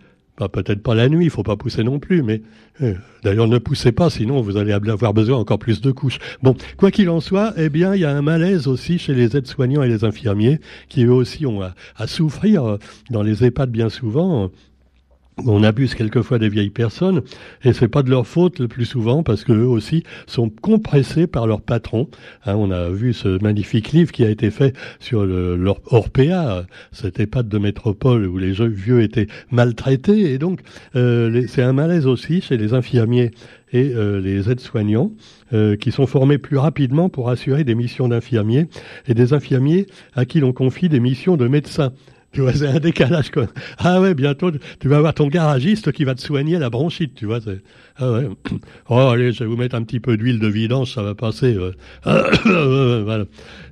peut-être 0.49 0.83
pas 0.83 0.95
la 0.95 1.09
nuit, 1.09 1.27
il 1.27 1.31
faut 1.31 1.43
pas 1.43 1.57
pousser 1.57 1.85
non 1.85 1.99
plus, 1.99 2.23
mais 2.23 2.43
euh, 2.83 2.95
d'ailleurs 3.23 3.47
ne 3.47 3.59
poussez 3.59 3.93
pas, 3.93 4.11
sinon 4.11 4.41
vous 4.41 4.57
allez 4.57 4.73
avoir 4.73 5.15
besoin 5.15 5.39
encore 5.39 5.59
plus 5.59 5.81
de 5.81 5.91
couches. 5.93 6.19
Bon, 6.43 6.57
quoi 6.77 6.91
qu'il 6.91 7.09
en 7.11 7.21
soit, 7.21 7.53
eh 7.57 7.69
bien 7.69 7.95
il 7.95 8.01
y 8.01 8.05
a 8.05 8.11
un 8.11 8.23
malaise 8.23 8.67
aussi 8.67 8.99
chez 8.99 9.15
les 9.15 9.37
aides-soignants 9.37 9.83
et 9.83 9.89
les 9.89 10.05
infirmiers, 10.05 10.61
qui 10.89 11.05
eux 11.05 11.13
aussi 11.13 11.47
ont 11.47 11.61
à 11.63 12.07
souffrir 12.07 12.65
euh, 12.65 12.79
dans 13.11 13.23
les 13.23 13.45
EHPAD 13.45 13.71
bien 13.71 13.89
souvent 13.89 14.51
on 15.47 15.63
abuse 15.63 15.95
quelquefois 15.95 16.39
des 16.39 16.49
vieilles 16.49 16.71
personnes 16.71 17.23
et 17.65 17.73
c'est 17.73 17.89
pas 17.89 18.03
de 18.03 18.11
leur 18.11 18.27
faute 18.27 18.59
le 18.59 18.69
plus 18.69 18.85
souvent 18.85 19.23
parce 19.23 19.45
qu'eux 19.45 19.65
aussi 19.65 20.03
sont 20.27 20.51
compressés 20.51 21.27
par 21.27 21.47
leur 21.47 21.61
patron. 21.61 22.09
Hein, 22.45 22.55
on 22.57 22.71
a 22.71 22.91
vu 22.91 23.13
ce 23.13 23.43
magnifique 23.43 23.93
livre 23.93 24.13
qui 24.13 24.25
a 24.25 24.31
été 24.31 24.51
fait 24.51 24.75
sur 24.99 25.25
le, 25.25 25.57
leur 25.57 25.81
Orpea, 25.93 26.67
cette 26.93 27.21
EHPAD 27.21 27.49
de 27.49 27.59
métropole 27.59 28.27
où 28.27 28.39
les 28.39 28.53
vieux 28.53 29.03
étaient 29.03 29.29
maltraités 29.51 30.33
et 30.33 30.39
donc 30.39 30.61
euh, 30.97 31.45
c'est 31.49 31.63
un 31.63 31.73
malaise 31.73 32.07
aussi 32.07 32.41
chez 32.41 32.57
les 32.57 32.75
infirmiers 32.75 33.31
et 33.73 33.93
euh, 33.95 34.21
les 34.21 34.51
aides-soignants 34.51 35.13
euh, 35.53 35.77
qui 35.77 35.93
sont 35.93 36.07
formés 36.07 36.39
plus 36.39 36.59
rapidement 36.59 37.09
pour 37.09 37.31
assurer 37.31 37.65
des 37.65 37.75
missions 37.75 38.09
d'infirmiers 38.09 38.67
et 39.07 39.15
des 39.15 39.33
infirmiers 39.33 39.87
à 40.15 40.25
qui 40.25 40.41
l'on 40.41 40.53
confie 40.53 40.89
des 40.89 41.01
missions 41.01 41.37
de 41.37 41.47
médecins. 41.47 41.93
Tu 42.33 42.43
vois, 42.43 42.53
c'est 42.53 42.69
un 42.69 42.79
décalage, 42.79 43.31
quoi. 43.33 43.49
Ah 43.79 44.01
ouais, 44.01 44.15
bientôt, 44.15 44.53
tu 44.79 44.89
vas 44.89 44.99
avoir 44.99 45.15
ton 45.15 45.27
garagiste 45.27 45.91
qui 45.91 46.05
va 46.05 46.15
te 46.15 46.21
soigner 46.21 46.61
la 46.61 46.71
bronchite, 46.71 47.15
tu 47.17 47.27
vois. 47.27 47.41
Ah 47.97 48.13
ouais. 48.13 48.29
Oh, 48.89 48.97
allez, 48.97 49.33
je 49.33 49.41
vais 49.41 49.47
vous 49.47 49.57
mettre 49.57 49.75
un 49.75 49.83
petit 49.83 50.01
peu 50.01 50.17
d'huile 50.17 50.39
de 50.39 50.47
vidange, 50.47 50.95
ça 50.95 51.03
va 51.03 51.15
passer. 51.15 51.57
voilà. 52.05 53.25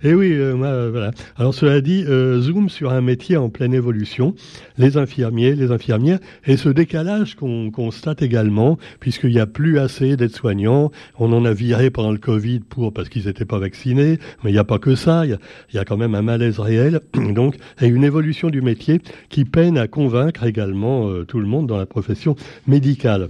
Et 0.03 0.15
oui, 0.15 0.33
euh, 0.33 0.55
voilà. 0.91 1.12
Alors, 1.37 1.55
cela 1.55 1.81
dit, 1.81 2.05
euh, 2.09 2.41
zoom 2.41 2.69
sur 2.69 2.93
un 2.93 3.00
métier 3.00 3.37
en 3.37 3.49
pleine 3.49 3.75
évolution, 3.75 4.35
les 4.77 4.97
infirmiers, 4.97 5.55
les 5.55 5.71
infirmières, 5.71 6.19
et 6.45 6.57
ce 6.57 6.69
décalage 6.69 7.37
qu'on 7.37 7.71
constate 7.71 8.23
également, 8.23 8.77
puisqu'il 8.99 9.31
n'y 9.31 9.41
a 9.41 9.47
plus 9.47 9.79
assez 9.79 10.17
d'aides-soignants. 10.17 10.91
On 11.19 11.33
en 11.33 11.45
a 11.45 11.53
viré 11.53 11.91
pendant 11.91 12.12
le 12.12 12.19
Covid 12.19 12.61
pour, 12.61 12.93
parce 12.93 13.09
qu'ils 13.09 13.27
n'étaient 13.27 13.45
pas 13.45 13.59
vaccinés, 13.59 14.19
mais 14.43 14.50
il 14.50 14.55
n'y 14.55 14.59
a 14.59 14.65
pas 14.65 14.79
que 14.79 14.97
ça. 14.97 15.27
Il 15.27 15.38
y, 15.73 15.77
y 15.77 15.79
a, 15.79 15.85
quand 15.85 15.97
même 15.97 16.15
un 16.17 16.23
malaise 16.23 16.59
réel, 16.59 17.00
donc, 17.15 17.57
et 17.81 17.87
une 17.87 18.05
évolution 18.05 18.48
du 18.50 18.62
métier 18.62 19.00
qui 19.28 19.45
peine 19.45 19.78
à 19.78 19.88
convaincre 19.88 20.45
également 20.45 21.09
euh, 21.09 21.25
tout 21.25 21.40
le 21.40 21.47
monde 21.47 21.67
dans 21.67 21.76
la 21.76 21.87
profession 21.87 22.37
médicale. 22.67 23.28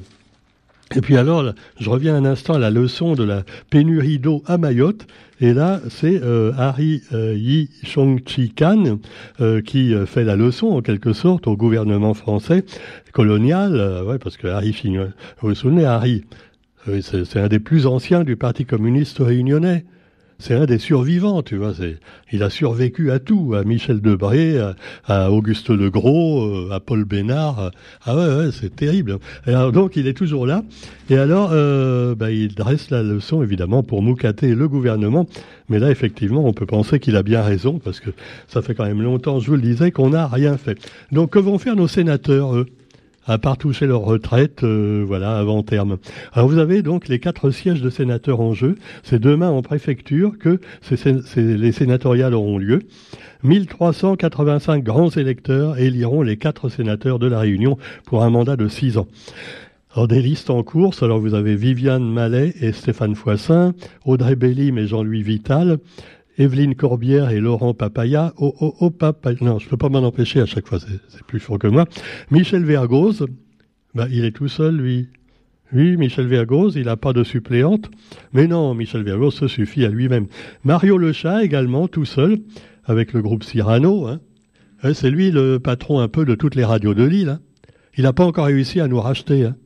Et 0.96 1.02
puis 1.02 1.18
alors, 1.18 1.52
je 1.78 1.90
reviens 1.90 2.14
un 2.16 2.24
instant 2.24 2.54
à 2.54 2.58
la 2.58 2.70
leçon 2.70 3.12
de 3.12 3.22
la 3.22 3.42
pénurie 3.68 4.18
d'eau 4.18 4.42
à 4.46 4.56
Mayotte. 4.56 5.06
Et 5.38 5.52
là, 5.52 5.80
c'est 5.90 6.22
euh, 6.22 6.52
Harry 6.56 7.02
euh, 7.12 7.34
Yi 7.36 7.68
Chong-chi 7.84 8.54
qui 9.64 9.94
fait 10.06 10.24
la 10.24 10.34
leçon, 10.36 10.68
en 10.68 10.80
quelque 10.80 11.12
sorte, 11.12 11.46
au 11.46 11.56
gouvernement 11.56 12.14
français 12.14 12.64
colonial. 13.12 14.02
ouais, 14.06 14.18
parce 14.18 14.38
que 14.38 14.46
Harry, 14.46 14.74
vous 14.82 15.48
vous 15.48 15.54
souvenez, 15.54 15.84
Harry, 15.84 16.24
c'est 17.02 17.36
un 17.36 17.48
des 17.48 17.58
plus 17.58 17.86
anciens 17.86 18.24
du 18.24 18.36
Parti 18.36 18.64
communiste 18.64 19.18
réunionnais 19.18 19.84
c'est 20.38 20.54
un 20.54 20.66
des 20.66 20.78
survivants, 20.78 21.42
tu 21.42 21.56
vois. 21.56 21.72
il 22.32 22.42
a 22.42 22.50
survécu 22.50 23.10
à 23.10 23.18
tout, 23.18 23.54
à 23.54 23.64
Michel 23.64 24.00
Debré, 24.00 24.56
à, 25.04 25.32
Auguste 25.32 25.70
Legros, 25.70 26.44
euh, 26.44 26.70
à 26.72 26.80
Paul 26.80 27.04
Bénard. 27.04 27.72
Ah 28.04 28.16
ouais, 28.16 28.36
ouais 28.36 28.50
c'est 28.52 28.74
terrible. 28.74 29.18
alors 29.46 29.72
donc 29.72 29.96
il 29.96 30.06
est 30.06 30.14
toujours 30.14 30.46
là. 30.46 30.62
Et 31.10 31.16
alors, 31.16 31.50
euh, 31.52 32.14
bah, 32.14 32.30
il 32.30 32.54
dresse 32.54 32.90
la 32.90 33.02
leçon 33.02 33.42
évidemment 33.42 33.82
pour 33.82 34.02
moucater 34.02 34.54
le 34.54 34.68
gouvernement. 34.68 35.26
Mais 35.68 35.78
là, 35.78 35.90
effectivement, 35.90 36.44
on 36.46 36.52
peut 36.52 36.66
penser 36.66 37.00
qu'il 37.00 37.16
a 37.16 37.22
bien 37.22 37.42
raison 37.42 37.78
parce 37.78 38.00
que 38.00 38.10
ça 38.46 38.62
fait 38.62 38.74
quand 38.74 38.86
même 38.86 39.02
longtemps, 39.02 39.40
je 39.40 39.48
vous 39.48 39.56
le 39.56 39.62
disais, 39.62 39.90
qu'on 39.90 40.10
n'a 40.10 40.26
rien 40.26 40.56
fait. 40.56 40.78
Donc, 41.12 41.30
que 41.30 41.38
vont 41.38 41.58
faire 41.58 41.76
nos 41.76 41.88
sénateurs, 41.88 42.54
eux? 42.56 42.66
À 43.28 43.38
part 43.38 43.58
toucher 43.58 43.86
leur 43.86 44.00
retraite, 44.00 44.64
euh, 44.64 45.04
voilà, 45.06 45.38
avant 45.38 45.62
terme. 45.62 45.98
Alors 46.32 46.48
vous 46.48 46.58
avez 46.58 46.82
donc 46.82 47.08
les 47.08 47.20
quatre 47.20 47.50
sièges 47.50 47.82
de 47.82 47.90
sénateurs 47.90 48.40
en 48.40 48.54
jeu. 48.54 48.76
C'est 49.02 49.20
demain 49.20 49.50
en 49.50 49.62
préfecture 49.62 50.38
que 50.38 50.58
les 51.36 51.72
sénatoriales 51.72 52.34
auront 52.34 52.58
lieu. 52.58 52.80
1385 53.44 54.82
grands 54.82 55.10
électeurs 55.10 55.78
éliront 55.78 56.22
les 56.22 56.36
quatre 56.36 56.68
sénateurs 56.68 57.18
de 57.18 57.28
la 57.28 57.38
Réunion 57.38 57.78
pour 58.06 58.24
un 58.24 58.30
mandat 58.30 58.56
de 58.56 58.66
six 58.66 58.98
ans. 58.98 59.06
Alors 59.94 60.08
des 60.08 60.20
listes 60.20 60.50
en 60.50 60.62
course, 60.62 61.02
alors 61.02 61.18
vous 61.18 61.34
avez 61.34 61.56
Viviane 61.56 62.04
Mallet 62.04 62.54
et 62.60 62.72
Stéphane 62.72 63.14
Foissin, 63.14 63.74
Audrey 64.04 64.36
Bellim 64.36 64.78
et 64.78 64.86
Jean-Louis 64.86 65.22
Vital, 65.22 65.78
Evelyne 66.38 66.76
Corbière 66.76 67.30
et 67.30 67.40
Laurent 67.40 67.74
Papaya. 67.74 68.32
Oh, 68.38 68.54
oh, 68.60 68.74
oh, 68.80 68.90
papa. 68.90 69.32
Non, 69.40 69.58
je 69.58 69.68
peux 69.68 69.76
pas 69.76 69.88
m'en 69.88 69.98
empêcher 69.98 70.40
à 70.40 70.46
chaque 70.46 70.68
fois, 70.68 70.78
c'est 70.80 71.24
plus 71.24 71.40
fort 71.40 71.58
que 71.58 71.66
moi. 71.66 71.84
Michel 72.30 72.64
Vergoz, 72.64 73.26
bah, 73.94 74.06
il 74.10 74.24
est 74.24 74.30
tout 74.30 74.48
seul, 74.48 74.76
lui. 74.76 75.08
Oui, 75.72 75.96
Michel 75.96 76.28
Vergoz, 76.28 76.76
il 76.76 76.86
n'a 76.86 76.96
pas 76.96 77.12
de 77.12 77.24
suppléante. 77.24 77.90
Mais 78.32 78.46
non, 78.46 78.72
Michel 78.74 79.02
Vergoz 79.02 79.34
se 79.34 79.48
suffit 79.48 79.84
à 79.84 79.88
lui-même. 79.88 80.28
Mario 80.64 80.96
Lechat 80.96 81.44
également, 81.44 81.88
tout 81.88 82.06
seul, 82.06 82.38
avec 82.84 83.12
le 83.12 83.20
groupe 83.20 83.42
Cyrano. 83.42 84.06
Hein. 84.06 84.20
Euh, 84.84 84.94
c'est 84.94 85.10
lui 85.10 85.30
le 85.30 85.58
patron 85.58 85.98
un 85.98 86.08
peu 86.08 86.24
de 86.24 86.36
toutes 86.36 86.54
les 86.54 86.64
radios 86.64 86.94
de 86.94 87.04
Lille. 87.04 87.30
Hein. 87.30 87.40
Il 87.96 88.04
n'a 88.04 88.12
pas 88.12 88.24
encore 88.24 88.46
réussi 88.46 88.80
à 88.80 88.86
nous 88.86 89.00
racheter. 89.00 89.44
Hein. 89.44 89.56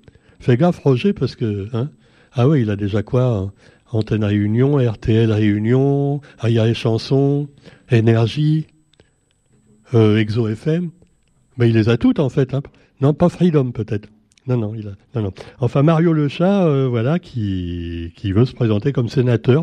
Fais 0.40 0.56
gaffe, 0.56 0.78
Roger, 0.78 1.12
parce 1.12 1.36
que... 1.36 1.68
Hein. 1.74 1.90
Ah 2.32 2.48
oui, 2.48 2.62
il 2.62 2.70
a 2.70 2.76
déjà 2.76 3.02
quoi 3.02 3.24
hein. 3.26 3.52
Antenne 3.92 4.24
Réunion, 4.24 4.76
RTL 4.78 5.30
Réunion, 5.30 6.20
Aya 6.40 6.66
et 6.66 6.74
Chansons, 6.74 7.48
Énergie, 7.90 8.66
euh, 9.94 10.18
Exo 10.18 10.48
FM. 10.48 10.90
Il 11.60 11.74
les 11.74 11.88
a 11.88 11.96
toutes 11.96 12.18
en 12.18 12.28
fait. 12.28 12.54
Hein. 12.54 12.62
Non, 13.00 13.14
pas 13.14 13.28
Freedom 13.28 13.70
peut-être. 13.70 14.08
Non, 14.46 14.56
non, 14.56 14.74
il 14.74 14.88
a. 14.88 14.92
Non, 15.14 15.22
non. 15.22 15.32
Enfin, 15.60 15.82
Mario 15.82 16.12
Le 16.12 16.26
Chat, 16.28 16.66
euh, 16.66 16.88
voilà, 16.88 17.18
qui, 17.18 18.12
qui 18.16 18.32
veut 18.32 18.44
se 18.44 18.54
présenter 18.54 18.92
comme 18.92 19.08
sénateur. 19.08 19.62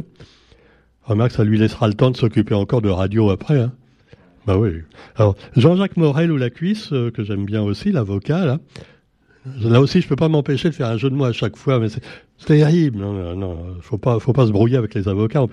Remarque, 1.03 1.31
ça 1.31 1.43
lui 1.43 1.57
laissera 1.57 1.87
le 1.87 1.95
temps 1.95 2.11
de 2.11 2.17
s'occuper 2.17 2.53
encore 2.53 2.81
de 2.81 2.89
radio 2.89 3.29
après. 3.29 3.59
Hein. 3.59 3.73
Bah 4.45 4.57
oui. 4.57 4.69
Alors, 5.15 5.35
Jean-Jacques 5.55 5.97
Morel 5.97 6.31
ou 6.31 6.37
la 6.37 6.49
cuisse, 6.49 6.93
euh, 6.93 7.11
que 7.11 7.23
j'aime 7.23 7.45
bien 7.45 7.61
aussi, 7.61 7.91
l'avocat, 7.91 8.45
là. 8.45 8.59
Là 9.61 9.79
aussi, 9.79 10.01
je 10.01 10.07
peux 10.07 10.15
pas 10.15 10.27
m'empêcher 10.27 10.69
de 10.69 10.75
faire 10.75 10.87
un 10.87 10.97
jeu 10.97 11.09
de 11.09 11.15
mots 11.15 11.25
à 11.25 11.31
chaque 11.31 11.55
fois, 11.55 11.79
mais 11.79 11.87
c'est 11.89 12.01
terrible. 12.45 12.99
Non, 12.99 13.35
non, 13.35 13.57
faut 13.81 13.97
pas, 13.97 14.19
faut 14.19 14.33
pas 14.33 14.47
se 14.47 14.51
brouiller 14.51 14.77
avec 14.77 14.93
les 14.93 15.07
avocats. 15.07 15.45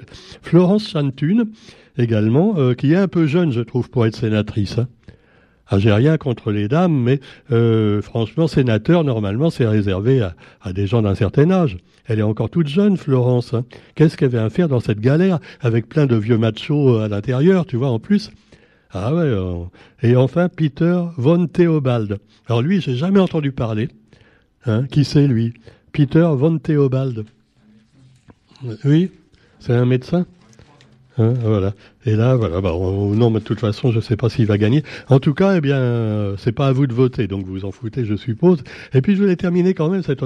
Florence 0.43 0.90
Chantune, 0.90 1.47
également, 1.97 2.55
euh, 2.59 2.75
qui 2.75 2.93
est 2.93 2.97
un 2.97 3.09
peu 3.09 3.26
jeune, 3.26 3.52
je 3.52 3.61
trouve, 3.61 3.88
pour 3.88 4.07
être 4.07 4.16
sénatrice. 4.16 4.78
Hein. 4.78 4.88
Ah, 5.69 5.78
j'ai 5.78 5.93
rien 5.93 6.16
contre 6.16 6.52
les 6.52 6.69
dames, 6.69 6.95
mais 6.95 7.21
euh, 7.50 8.00
franchement, 8.00 8.47
sénateur, 8.47 9.02
normalement, 9.02 9.50
c'est 9.50 9.66
réservé 9.66 10.21
à, 10.21 10.35
à, 10.62 10.73
des 10.73 10.87
gens 10.87 11.02
d'un 11.02 11.16
certain 11.16 11.50
âge. 11.50 11.78
Elle 12.07 12.21
est 12.21 12.23
encore 12.25 12.50
toute 12.50 12.69
jeune, 12.69 12.97
Florence. 12.97 13.52
Hein. 13.52 13.64
Qu'est-ce 13.97 14.16
qu'elle 14.16 14.31
vient 14.31 14.49
faire 14.49 14.69
dans 14.69 14.78
cette 14.78 15.00
galère, 15.00 15.40
avec 15.61 15.88
plein 15.88 16.07
de 16.07 16.14
vieux 16.14 16.38
machos 16.38 16.99
à 16.99 17.09
l'intérieur, 17.09 17.66
tu 17.66 17.76
vois, 17.76 17.88
en 17.88 17.99
plus? 17.99 18.31
Ah 18.99 19.15
ouais. 19.15 19.25
Euh, 19.25 19.65
et 20.03 20.17
enfin, 20.17 20.49
Peter 20.49 21.03
von 21.17 21.47
Theobald. 21.47 22.19
Alors 22.47 22.62
lui, 22.62 22.81
j'ai 22.81 22.97
jamais 22.97 23.21
entendu 23.21 23.53
parler. 23.53 23.88
Hein, 24.65 24.87
qui 24.87 25.05
c'est 25.05 25.26
lui? 25.26 25.55
Peter 25.93 26.29
von 26.35 26.59
Theobald. 26.59 27.25
Oui, 28.85 29.11
c'est 29.61 29.75
un 29.75 29.85
médecin? 29.85 30.26
Hein, 31.19 31.33
voilà. 31.43 31.73
Et 32.05 32.15
là, 32.15 32.37
voilà. 32.37 32.61
Bah, 32.61 32.73
non, 32.73 33.31
mais 33.31 33.41
de 33.41 33.45
toute 33.45 33.61
façon, 33.61 33.91
je 33.91 33.97
ne 33.97 34.03
sais 34.03 34.17
pas 34.17 34.29
s'il 34.29 34.47
va 34.47 34.59
gagner. 34.59 34.83
En 35.09 35.19
tout 35.19 35.35
cas, 35.35 35.57
eh 35.57 35.61
bien, 35.61 36.35
c'est 36.39 36.53
pas 36.53 36.69
à 36.69 36.73
vous 36.73 36.87
de 36.87 36.93
voter, 36.93 37.27
donc 37.27 37.47
vous 37.47 37.65
en 37.65 37.73
foutez, 37.73 38.05
je 38.05 38.15
suppose. 38.17 38.63
Et 38.93 39.01
puis, 39.01 39.17
je 39.17 39.23
voulais 39.23 39.37
terminer 39.37 39.75
quand 39.75 39.89
même 39.89 40.03
cette, 40.03 40.23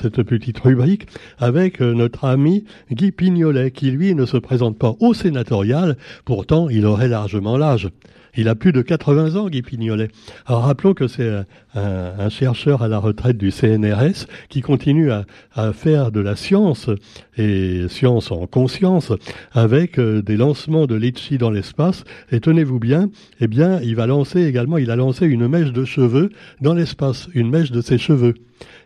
cette 0.00 0.22
petite 0.22 0.58
rubrique 0.58 1.06
avec 1.38 1.80
euh, 1.80 1.94
notre 1.94 2.24
ami 2.24 2.64
Guy 2.90 3.10
Pignolet, 3.10 3.70
qui 3.70 3.90
lui 3.90 4.14
ne 4.14 4.24
se 4.24 4.36
présente 4.36 4.78
pas 4.78 4.94
au 5.00 5.14
sénatorial. 5.14 5.96
Pourtant, 6.24 6.68
il 6.68 6.86
aurait 6.86 7.08
largement 7.08 7.56
l'âge. 7.56 7.88
Il 8.36 8.48
a 8.48 8.54
plus 8.54 8.72
de 8.72 8.82
80 8.82 9.36
ans, 9.36 9.48
Guy 9.48 9.62
Pignolet. 9.62 10.08
Alors 10.46 10.62
rappelons 10.62 10.94
que 10.94 11.08
c'est 11.08 11.30
un, 11.74 12.28
chercheur 12.28 12.82
à 12.82 12.88
la 12.88 12.98
retraite 12.98 13.36
du 13.36 13.50
CNRS 13.50 14.26
qui 14.48 14.60
continue 14.60 15.10
à, 15.10 15.24
faire 15.72 16.12
de 16.12 16.20
la 16.20 16.36
science 16.36 16.90
et 17.36 17.86
science 17.88 18.30
en 18.30 18.46
conscience 18.46 19.12
avec 19.52 19.98
euh, 19.98 20.22
des 20.22 20.36
lancements 20.36 20.86
de 20.86 20.94
litchi 20.94 21.38
dans 21.38 21.50
l'espace. 21.50 22.04
Et 22.32 22.40
tenez-vous 22.40 22.78
bien, 22.78 23.10
eh 23.40 23.46
bien, 23.46 23.80
il 23.80 23.96
va 23.96 24.06
lancer 24.06 24.42
également, 24.42 24.78
il 24.78 24.90
a 24.90 24.96
lancé 24.96 25.26
une 25.26 25.48
mèche 25.48 25.72
de 25.72 25.84
cheveux 25.84 26.30
dans 26.60 26.74
l'espace, 26.74 27.28
une 27.34 27.50
mèche 27.50 27.70
de 27.70 27.80
ses 27.80 27.98
cheveux. 27.98 28.34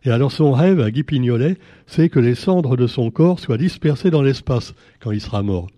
Et 0.04 0.10
alors 0.10 0.32
son 0.32 0.52
rêve 0.52 0.80
à 0.80 0.90
Guy 0.90 1.02
Pignolet, 1.02 1.56
c'est 1.86 2.08
que 2.08 2.20
les 2.20 2.34
cendres 2.34 2.76
de 2.76 2.86
son 2.86 3.10
corps 3.10 3.40
soient 3.40 3.58
dispersées 3.58 4.10
dans 4.10 4.22
l'espace 4.22 4.74
quand 5.00 5.10
il 5.10 5.20
sera 5.20 5.42
mort. 5.42 5.68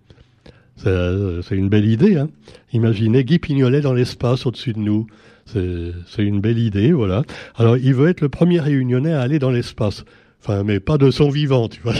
C'est 0.76 1.56
une 1.56 1.68
belle 1.68 1.86
idée. 1.86 2.16
Hein. 2.16 2.28
Imaginez 2.72 3.24
Guy 3.24 3.38
Pignolet 3.38 3.80
dans 3.80 3.94
l'espace 3.94 4.46
au-dessus 4.46 4.72
de 4.72 4.78
nous. 4.78 5.06
C'est 5.46 5.94
une 6.18 6.40
belle 6.40 6.58
idée, 6.58 6.92
voilà. 6.92 7.22
Alors, 7.56 7.76
il 7.76 7.94
veut 7.94 8.08
être 8.08 8.20
le 8.20 8.28
premier 8.28 8.60
réunionnais 8.60 9.12
à 9.12 9.20
aller 9.20 9.38
dans 9.38 9.50
l'espace. 9.50 10.04
Enfin, 10.42 10.64
mais 10.64 10.80
pas 10.80 10.98
de 10.98 11.10
son 11.10 11.28
vivant, 11.28 11.68
tu 11.68 11.80
vois. 11.82 11.94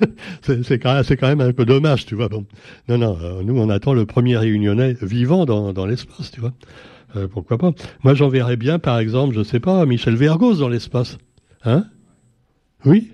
c'est 0.42 0.78
quand, 0.78 1.00
quand, 1.08 1.28
même 1.28 1.40
un 1.40 1.52
peu 1.52 1.64
dommage, 1.64 2.06
tu 2.06 2.14
vois. 2.14 2.28
Bon. 2.28 2.46
Non, 2.88 2.98
non, 2.98 3.18
euh, 3.22 3.42
nous, 3.42 3.58
on 3.58 3.68
attend 3.68 3.94
le 3.94 4.06
premier 4.06 4.36
réunionnais 4.36 4.96
vivant 5.02 5.44
dans, 5.44 5.72
dans 5.72 5.86
l'espace, 5.86 6.30
tu 6.30 6.40
vois. 6.40 6.52
Euh, 7.16 7.28
pourquoi 7.28 7.58
pas 7.58 7.72
Moi, 8.04 8.14
j'enverrais 8.14 8.56
bien, 8.56 8.78
par 8.78 8.98
exemple, 8.98 9.34
je 9.34 9.42
sais 9.42 9.60
pas, 9.60 9.84
Michel 9.86 10.16
Vergos 10.16 10.56
dans 10.56 10.68
l'espace. 10.68 11.18
Hein? 11.64 11.84
Oui? 12.84 13.12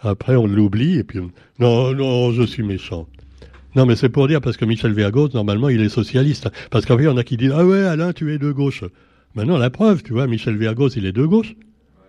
Après, 0.00 0.36
on 0.36 0.46
l'oublie, 0.46 0.98
et 0.98 1.04
puis... 1.04 1.20
Non, 1.58 1.94
non, 1.94 2.32
je 2.32 2.42
suis 2.42 2.62
méchant. 2.62 3.06
Non, 3.76 3.84
mais 3.84 3.94
c'est 3.94 4.08
pour 4.08 4.26
dire, 4.26 4.40
parce 4.40 4.56
que 4.56 4.64
Michel 4.64 4.92
Vergos, 4.92 5.28
normalement, 5.34 5.68
il 5.68 5.82
est 5.82 5.90
socialiste. 5.90 6.48
Parce 6.70 6.86
qu'en 6.86 6.96
fait, 6.96 7.04
il 7.04 7.06
y 7.06 7.08
en 7.08 7.18
a 7.18 7.24
qui 7.24 7.36
disent, 7.36 7.52
ah 7.54 7.64
ouais, 7.64 7.82
Alain, 7.82 8.14
tu 8.14 8.32
es 8.32 8.38
de 8.38 8.50
gauche. 8.50 8.84
Maintenant, 9.34 9.58
la 9.58 9.68
preuve, 9.68 10.02
tu 10.02 10.14
vois, 10.14 10.26
Michel 10.26 10.56
Vergos, 10.56 10.88
il 10.96 11.04
est 11.04 11.12
de 11.12 11.24
gauche. 11.24 11.54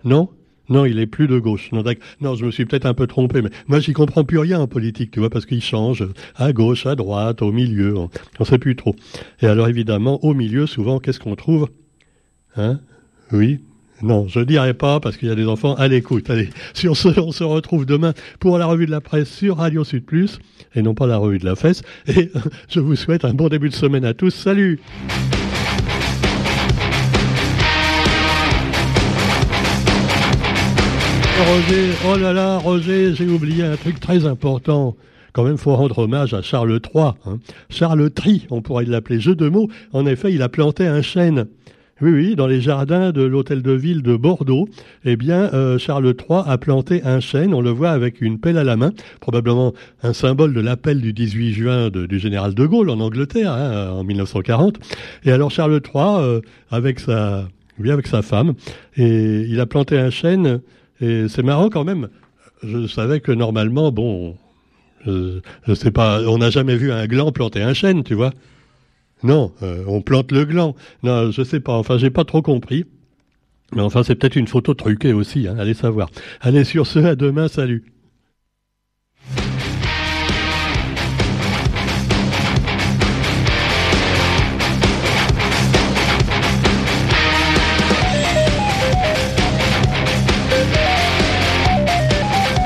Non 0.04 0.30
non, 0.70 0.84
il 0.84 1.00
est 1.00 1.08
plus 1.08 1.28
de 1.28 1.40
gauche. 1.40 1.72
Non, 1.72 1.82
non 2.20 2.36
je 2.36 2.46
me 2.46 2.52
suis 2.52 2.66
peut-être 2.66 2.86
un 2.86 2.94
peu 2.94 3.08
trompé, 3.08 3.42
mais 3.42 3.50
moi, 3.68 3.80
j'y 3.80 3.94
comprends 3.94 4.26
plus 4.26 4.38
rien 4.38 4.60
en 4.60 4.68
politique, 4.68 5.12
tu 5.12 5.22
vois, 5.22 5.30
parce 5.30 5.46
qu'il 5.46 5.62
change 5.62 6.06
à 6.36 6.52
gauche, 6.52 6.86
à 6.86 6.96
droite, 6.96 7.42
au 7.42 7.54
milieu, 7.54 7.98
on, 7.98 8.10
ne 8.38 8.46
sait 8.46 8.58
plus 8.58 8.76
trop. 8.76 8.94
Et 9.42 9.48
alors, 9.48 9.70
évidemment, 9.70 10.22
au 10.26 10.34
milieu, 10.34 10.68
souvent, 10.68 11.00
qu'est-ce 11.00 11.22
qu'on 11.22 11.38
trouve? 11.38 11.70
Hein? 12.58 12.82
Oui 13.32 13.62
non, 14.04 14.28
je 14.28 14.40
dirai 14.40 14.76
pas 14.76 15.00
parce 15.00 15.18
qu'il 15.18 15.28
y 15.28 15.32
a 15.32 15.36
des 15.36 15.48
enfants 15.48 15.74
à 15.76 15.88
l'écoute. 15.88 16.30
Allez, 16.30 16.50
sur 16.74 16.96
ce, 16.96 17.08
on 17.20 17.32
se 17.32 17.44
retrouve 17.44 17.86
demain 17.86 18.14
pour 18.40 18.58
la 18.58 18.68
revue 18.68 18.86
de 18.86 18.92
la 18.92 19.02
presse 19.02 19.30
sur 19.30 19.58
Radio 19.58 19.84
Sud 19.84 20.06
Plus 20.06 20.40
et 20.76 20.82
non 20.84 20.94
pas 20.94 21.08
la 21.08 21.18
revue 21.18 21.40
de 21.40 21.46
la 21.46 21.56
fesse. 21.56 21.82
Et 22.08 22.32
je 22.70 22.80
vous 22.80 22.96
souhaite 22.96 23.26
un 23.26 23.34
bon 23.34 23.50
début 23.50 23.70
de 23.70 23.74
semaine 23.74 24.06
à 24.06 24.14
tous. 24.14 24.32
Salut 24.32 24.80
Roger, 31.40 31.92
oh 32.08 32.18
là 32.18 32.34
là, 32.34 32.58
Roger, 32.58 33.14
j'ai 33.14 33.28
oublié 33.28 33.64
un 33.64 33.76
truc 33.76 34.00
très 34.00 34.26
important. 34.26 34.96
Quand 35.34 35.44
même, 35.44 35.58
faut 35.58 35.76
rendre 35.76 36.00
hommage 36.00 36.34
à 36.34 36.42
Charles 36.42 36.80
III. 36.94 37.12
Hein. 37.26 37.38
Charles 37.70 38.10
Tri, 38.10 38.48
on 38.50 38.62
pourrait 38.62 38.86
l'appeler. 38.86 39.20
Jeu 39.20 39.36
de 39.36 39.48
mots. 39.48 39.70
En 39.94 40.08
effet, 40.08 40.34
il 40.34 40.42
a 40.42 40.50
planté 40.50 40.88
un 40.88 41.04
chêne. 41.04 41.46
Oui, 42.00 42.12
oui, 42.12 42.36
dans 42.36 42.46
les 42.46 42.62
jardins 42.62 43.12
de 43.12 43.24
l'hôtel 43.24 43.64
de 43.64 43.72
ville 43.72 44.04
de 44.04 44.16
Bordeaux, 44.16 44.70
eh 45.04 45.16
bien, 45.16 45.50
euh, 45.56 45.80
Charles 45.80 46.06
III 46.06 46.42
a 46.46 46.60
planté 46.60 47.02
un 47.04 47.20
chêne. 47.20 47.56
On 47.56 47.62
le 47.62 47.72
voit 47.72 47.90
avec 47.90 48.22
une 48.22 48.40
pelle 48.40 48.60
à 48.60 48.64
la 48.64 48.76
main, 48.76 48.92
probablement 49.20 49.74
un 50.04 50.14
symbole 50.14 50.54
de 50.54 50.62
l'appel 50.62 51.02
du 51.02 51.12
18 51.12 51.54
juin 51.54 51.90
du 51.90 52.20
général 52.20 52.54
de 52.54 52.66
Gaulle 52.68 52.92
en 52.92 53.00
Angleterre, 53.00 53.52
hein, 53.52 53.90
en 53.90 54.04
1940. 54.04 54.76
Et 55.26 55.32
alors 55.32 55.50
Charles 55.50 55.82
III, 55.84 56.04
euh, 56.20 56.42
avec 56.70 57.00
sa, 57.00 57.48
oui, 57.80 57.90
avec 57.90 58.06
sa 58.06 58.22
femme, 58.22 58.54
et 58.96 59.42
il 59.50 59.60
a 59.60 59.66
planté 59.66 59.98
un 59.98 60.12
chêne 60.12 60.62
et 61.02 61.28
c'est 61.28 61.44
marrant 61.44 61.70
quand 61.70 61.84
même. 61.84 62.10
Je 62.62 62.86
savais 62.86 63.22
que 63.22 63.32
normalement, 63.32 63.92
bon, 63.92 64.36
je, 65.04 65.40
je 65.68 65.74
sais 65.74 65.92
pas, 65.92 66.22
on 66.28 66.38
n'a 66.38 66.52
jamais 66.52 66.76
vu 66.76 66.92
un 66.92 67.08
gland 67.08 67.32
planter 67.32 67.64
un 67.64 67.74
chêne, 67.74 68.04
tu 68.04 68.14
vois. 68.14 68.34
Non, 69.24 69.52
euh, 69.64 69.84
on 69.88 70.02
plante 70.02 70.32
le 70.32 70.46
gland. 70.46 70.76
Non, 71.04 71.32
je 71.32 71.44
sais 71.44 71.60
pas. 71.60 71.74
Enfin, 71.74 71.98
j'ai 71.98 72.10
pas 72.10 72.24
trop 72.24 72.42
compris. 72.42 72.86
Mais 73.76 73.82
enfin, 73.82 74.04
c'est 74.04 74.16
peut-être 74.16 74.36
une 74.36 74.48
photo 74.48 74.74
truquée 74.74 75.14
aussi. 75.14 75.48
Hein, 75.48 75.58
allez 75.60 75.74
savoir. 75.74 76.10
Allez 76.40 76.64
sur 76.64 76.88
ce, 76.88 77.00
à 77.00 77.16
demain. 77.16 77.48
Salut. 77.48 77.84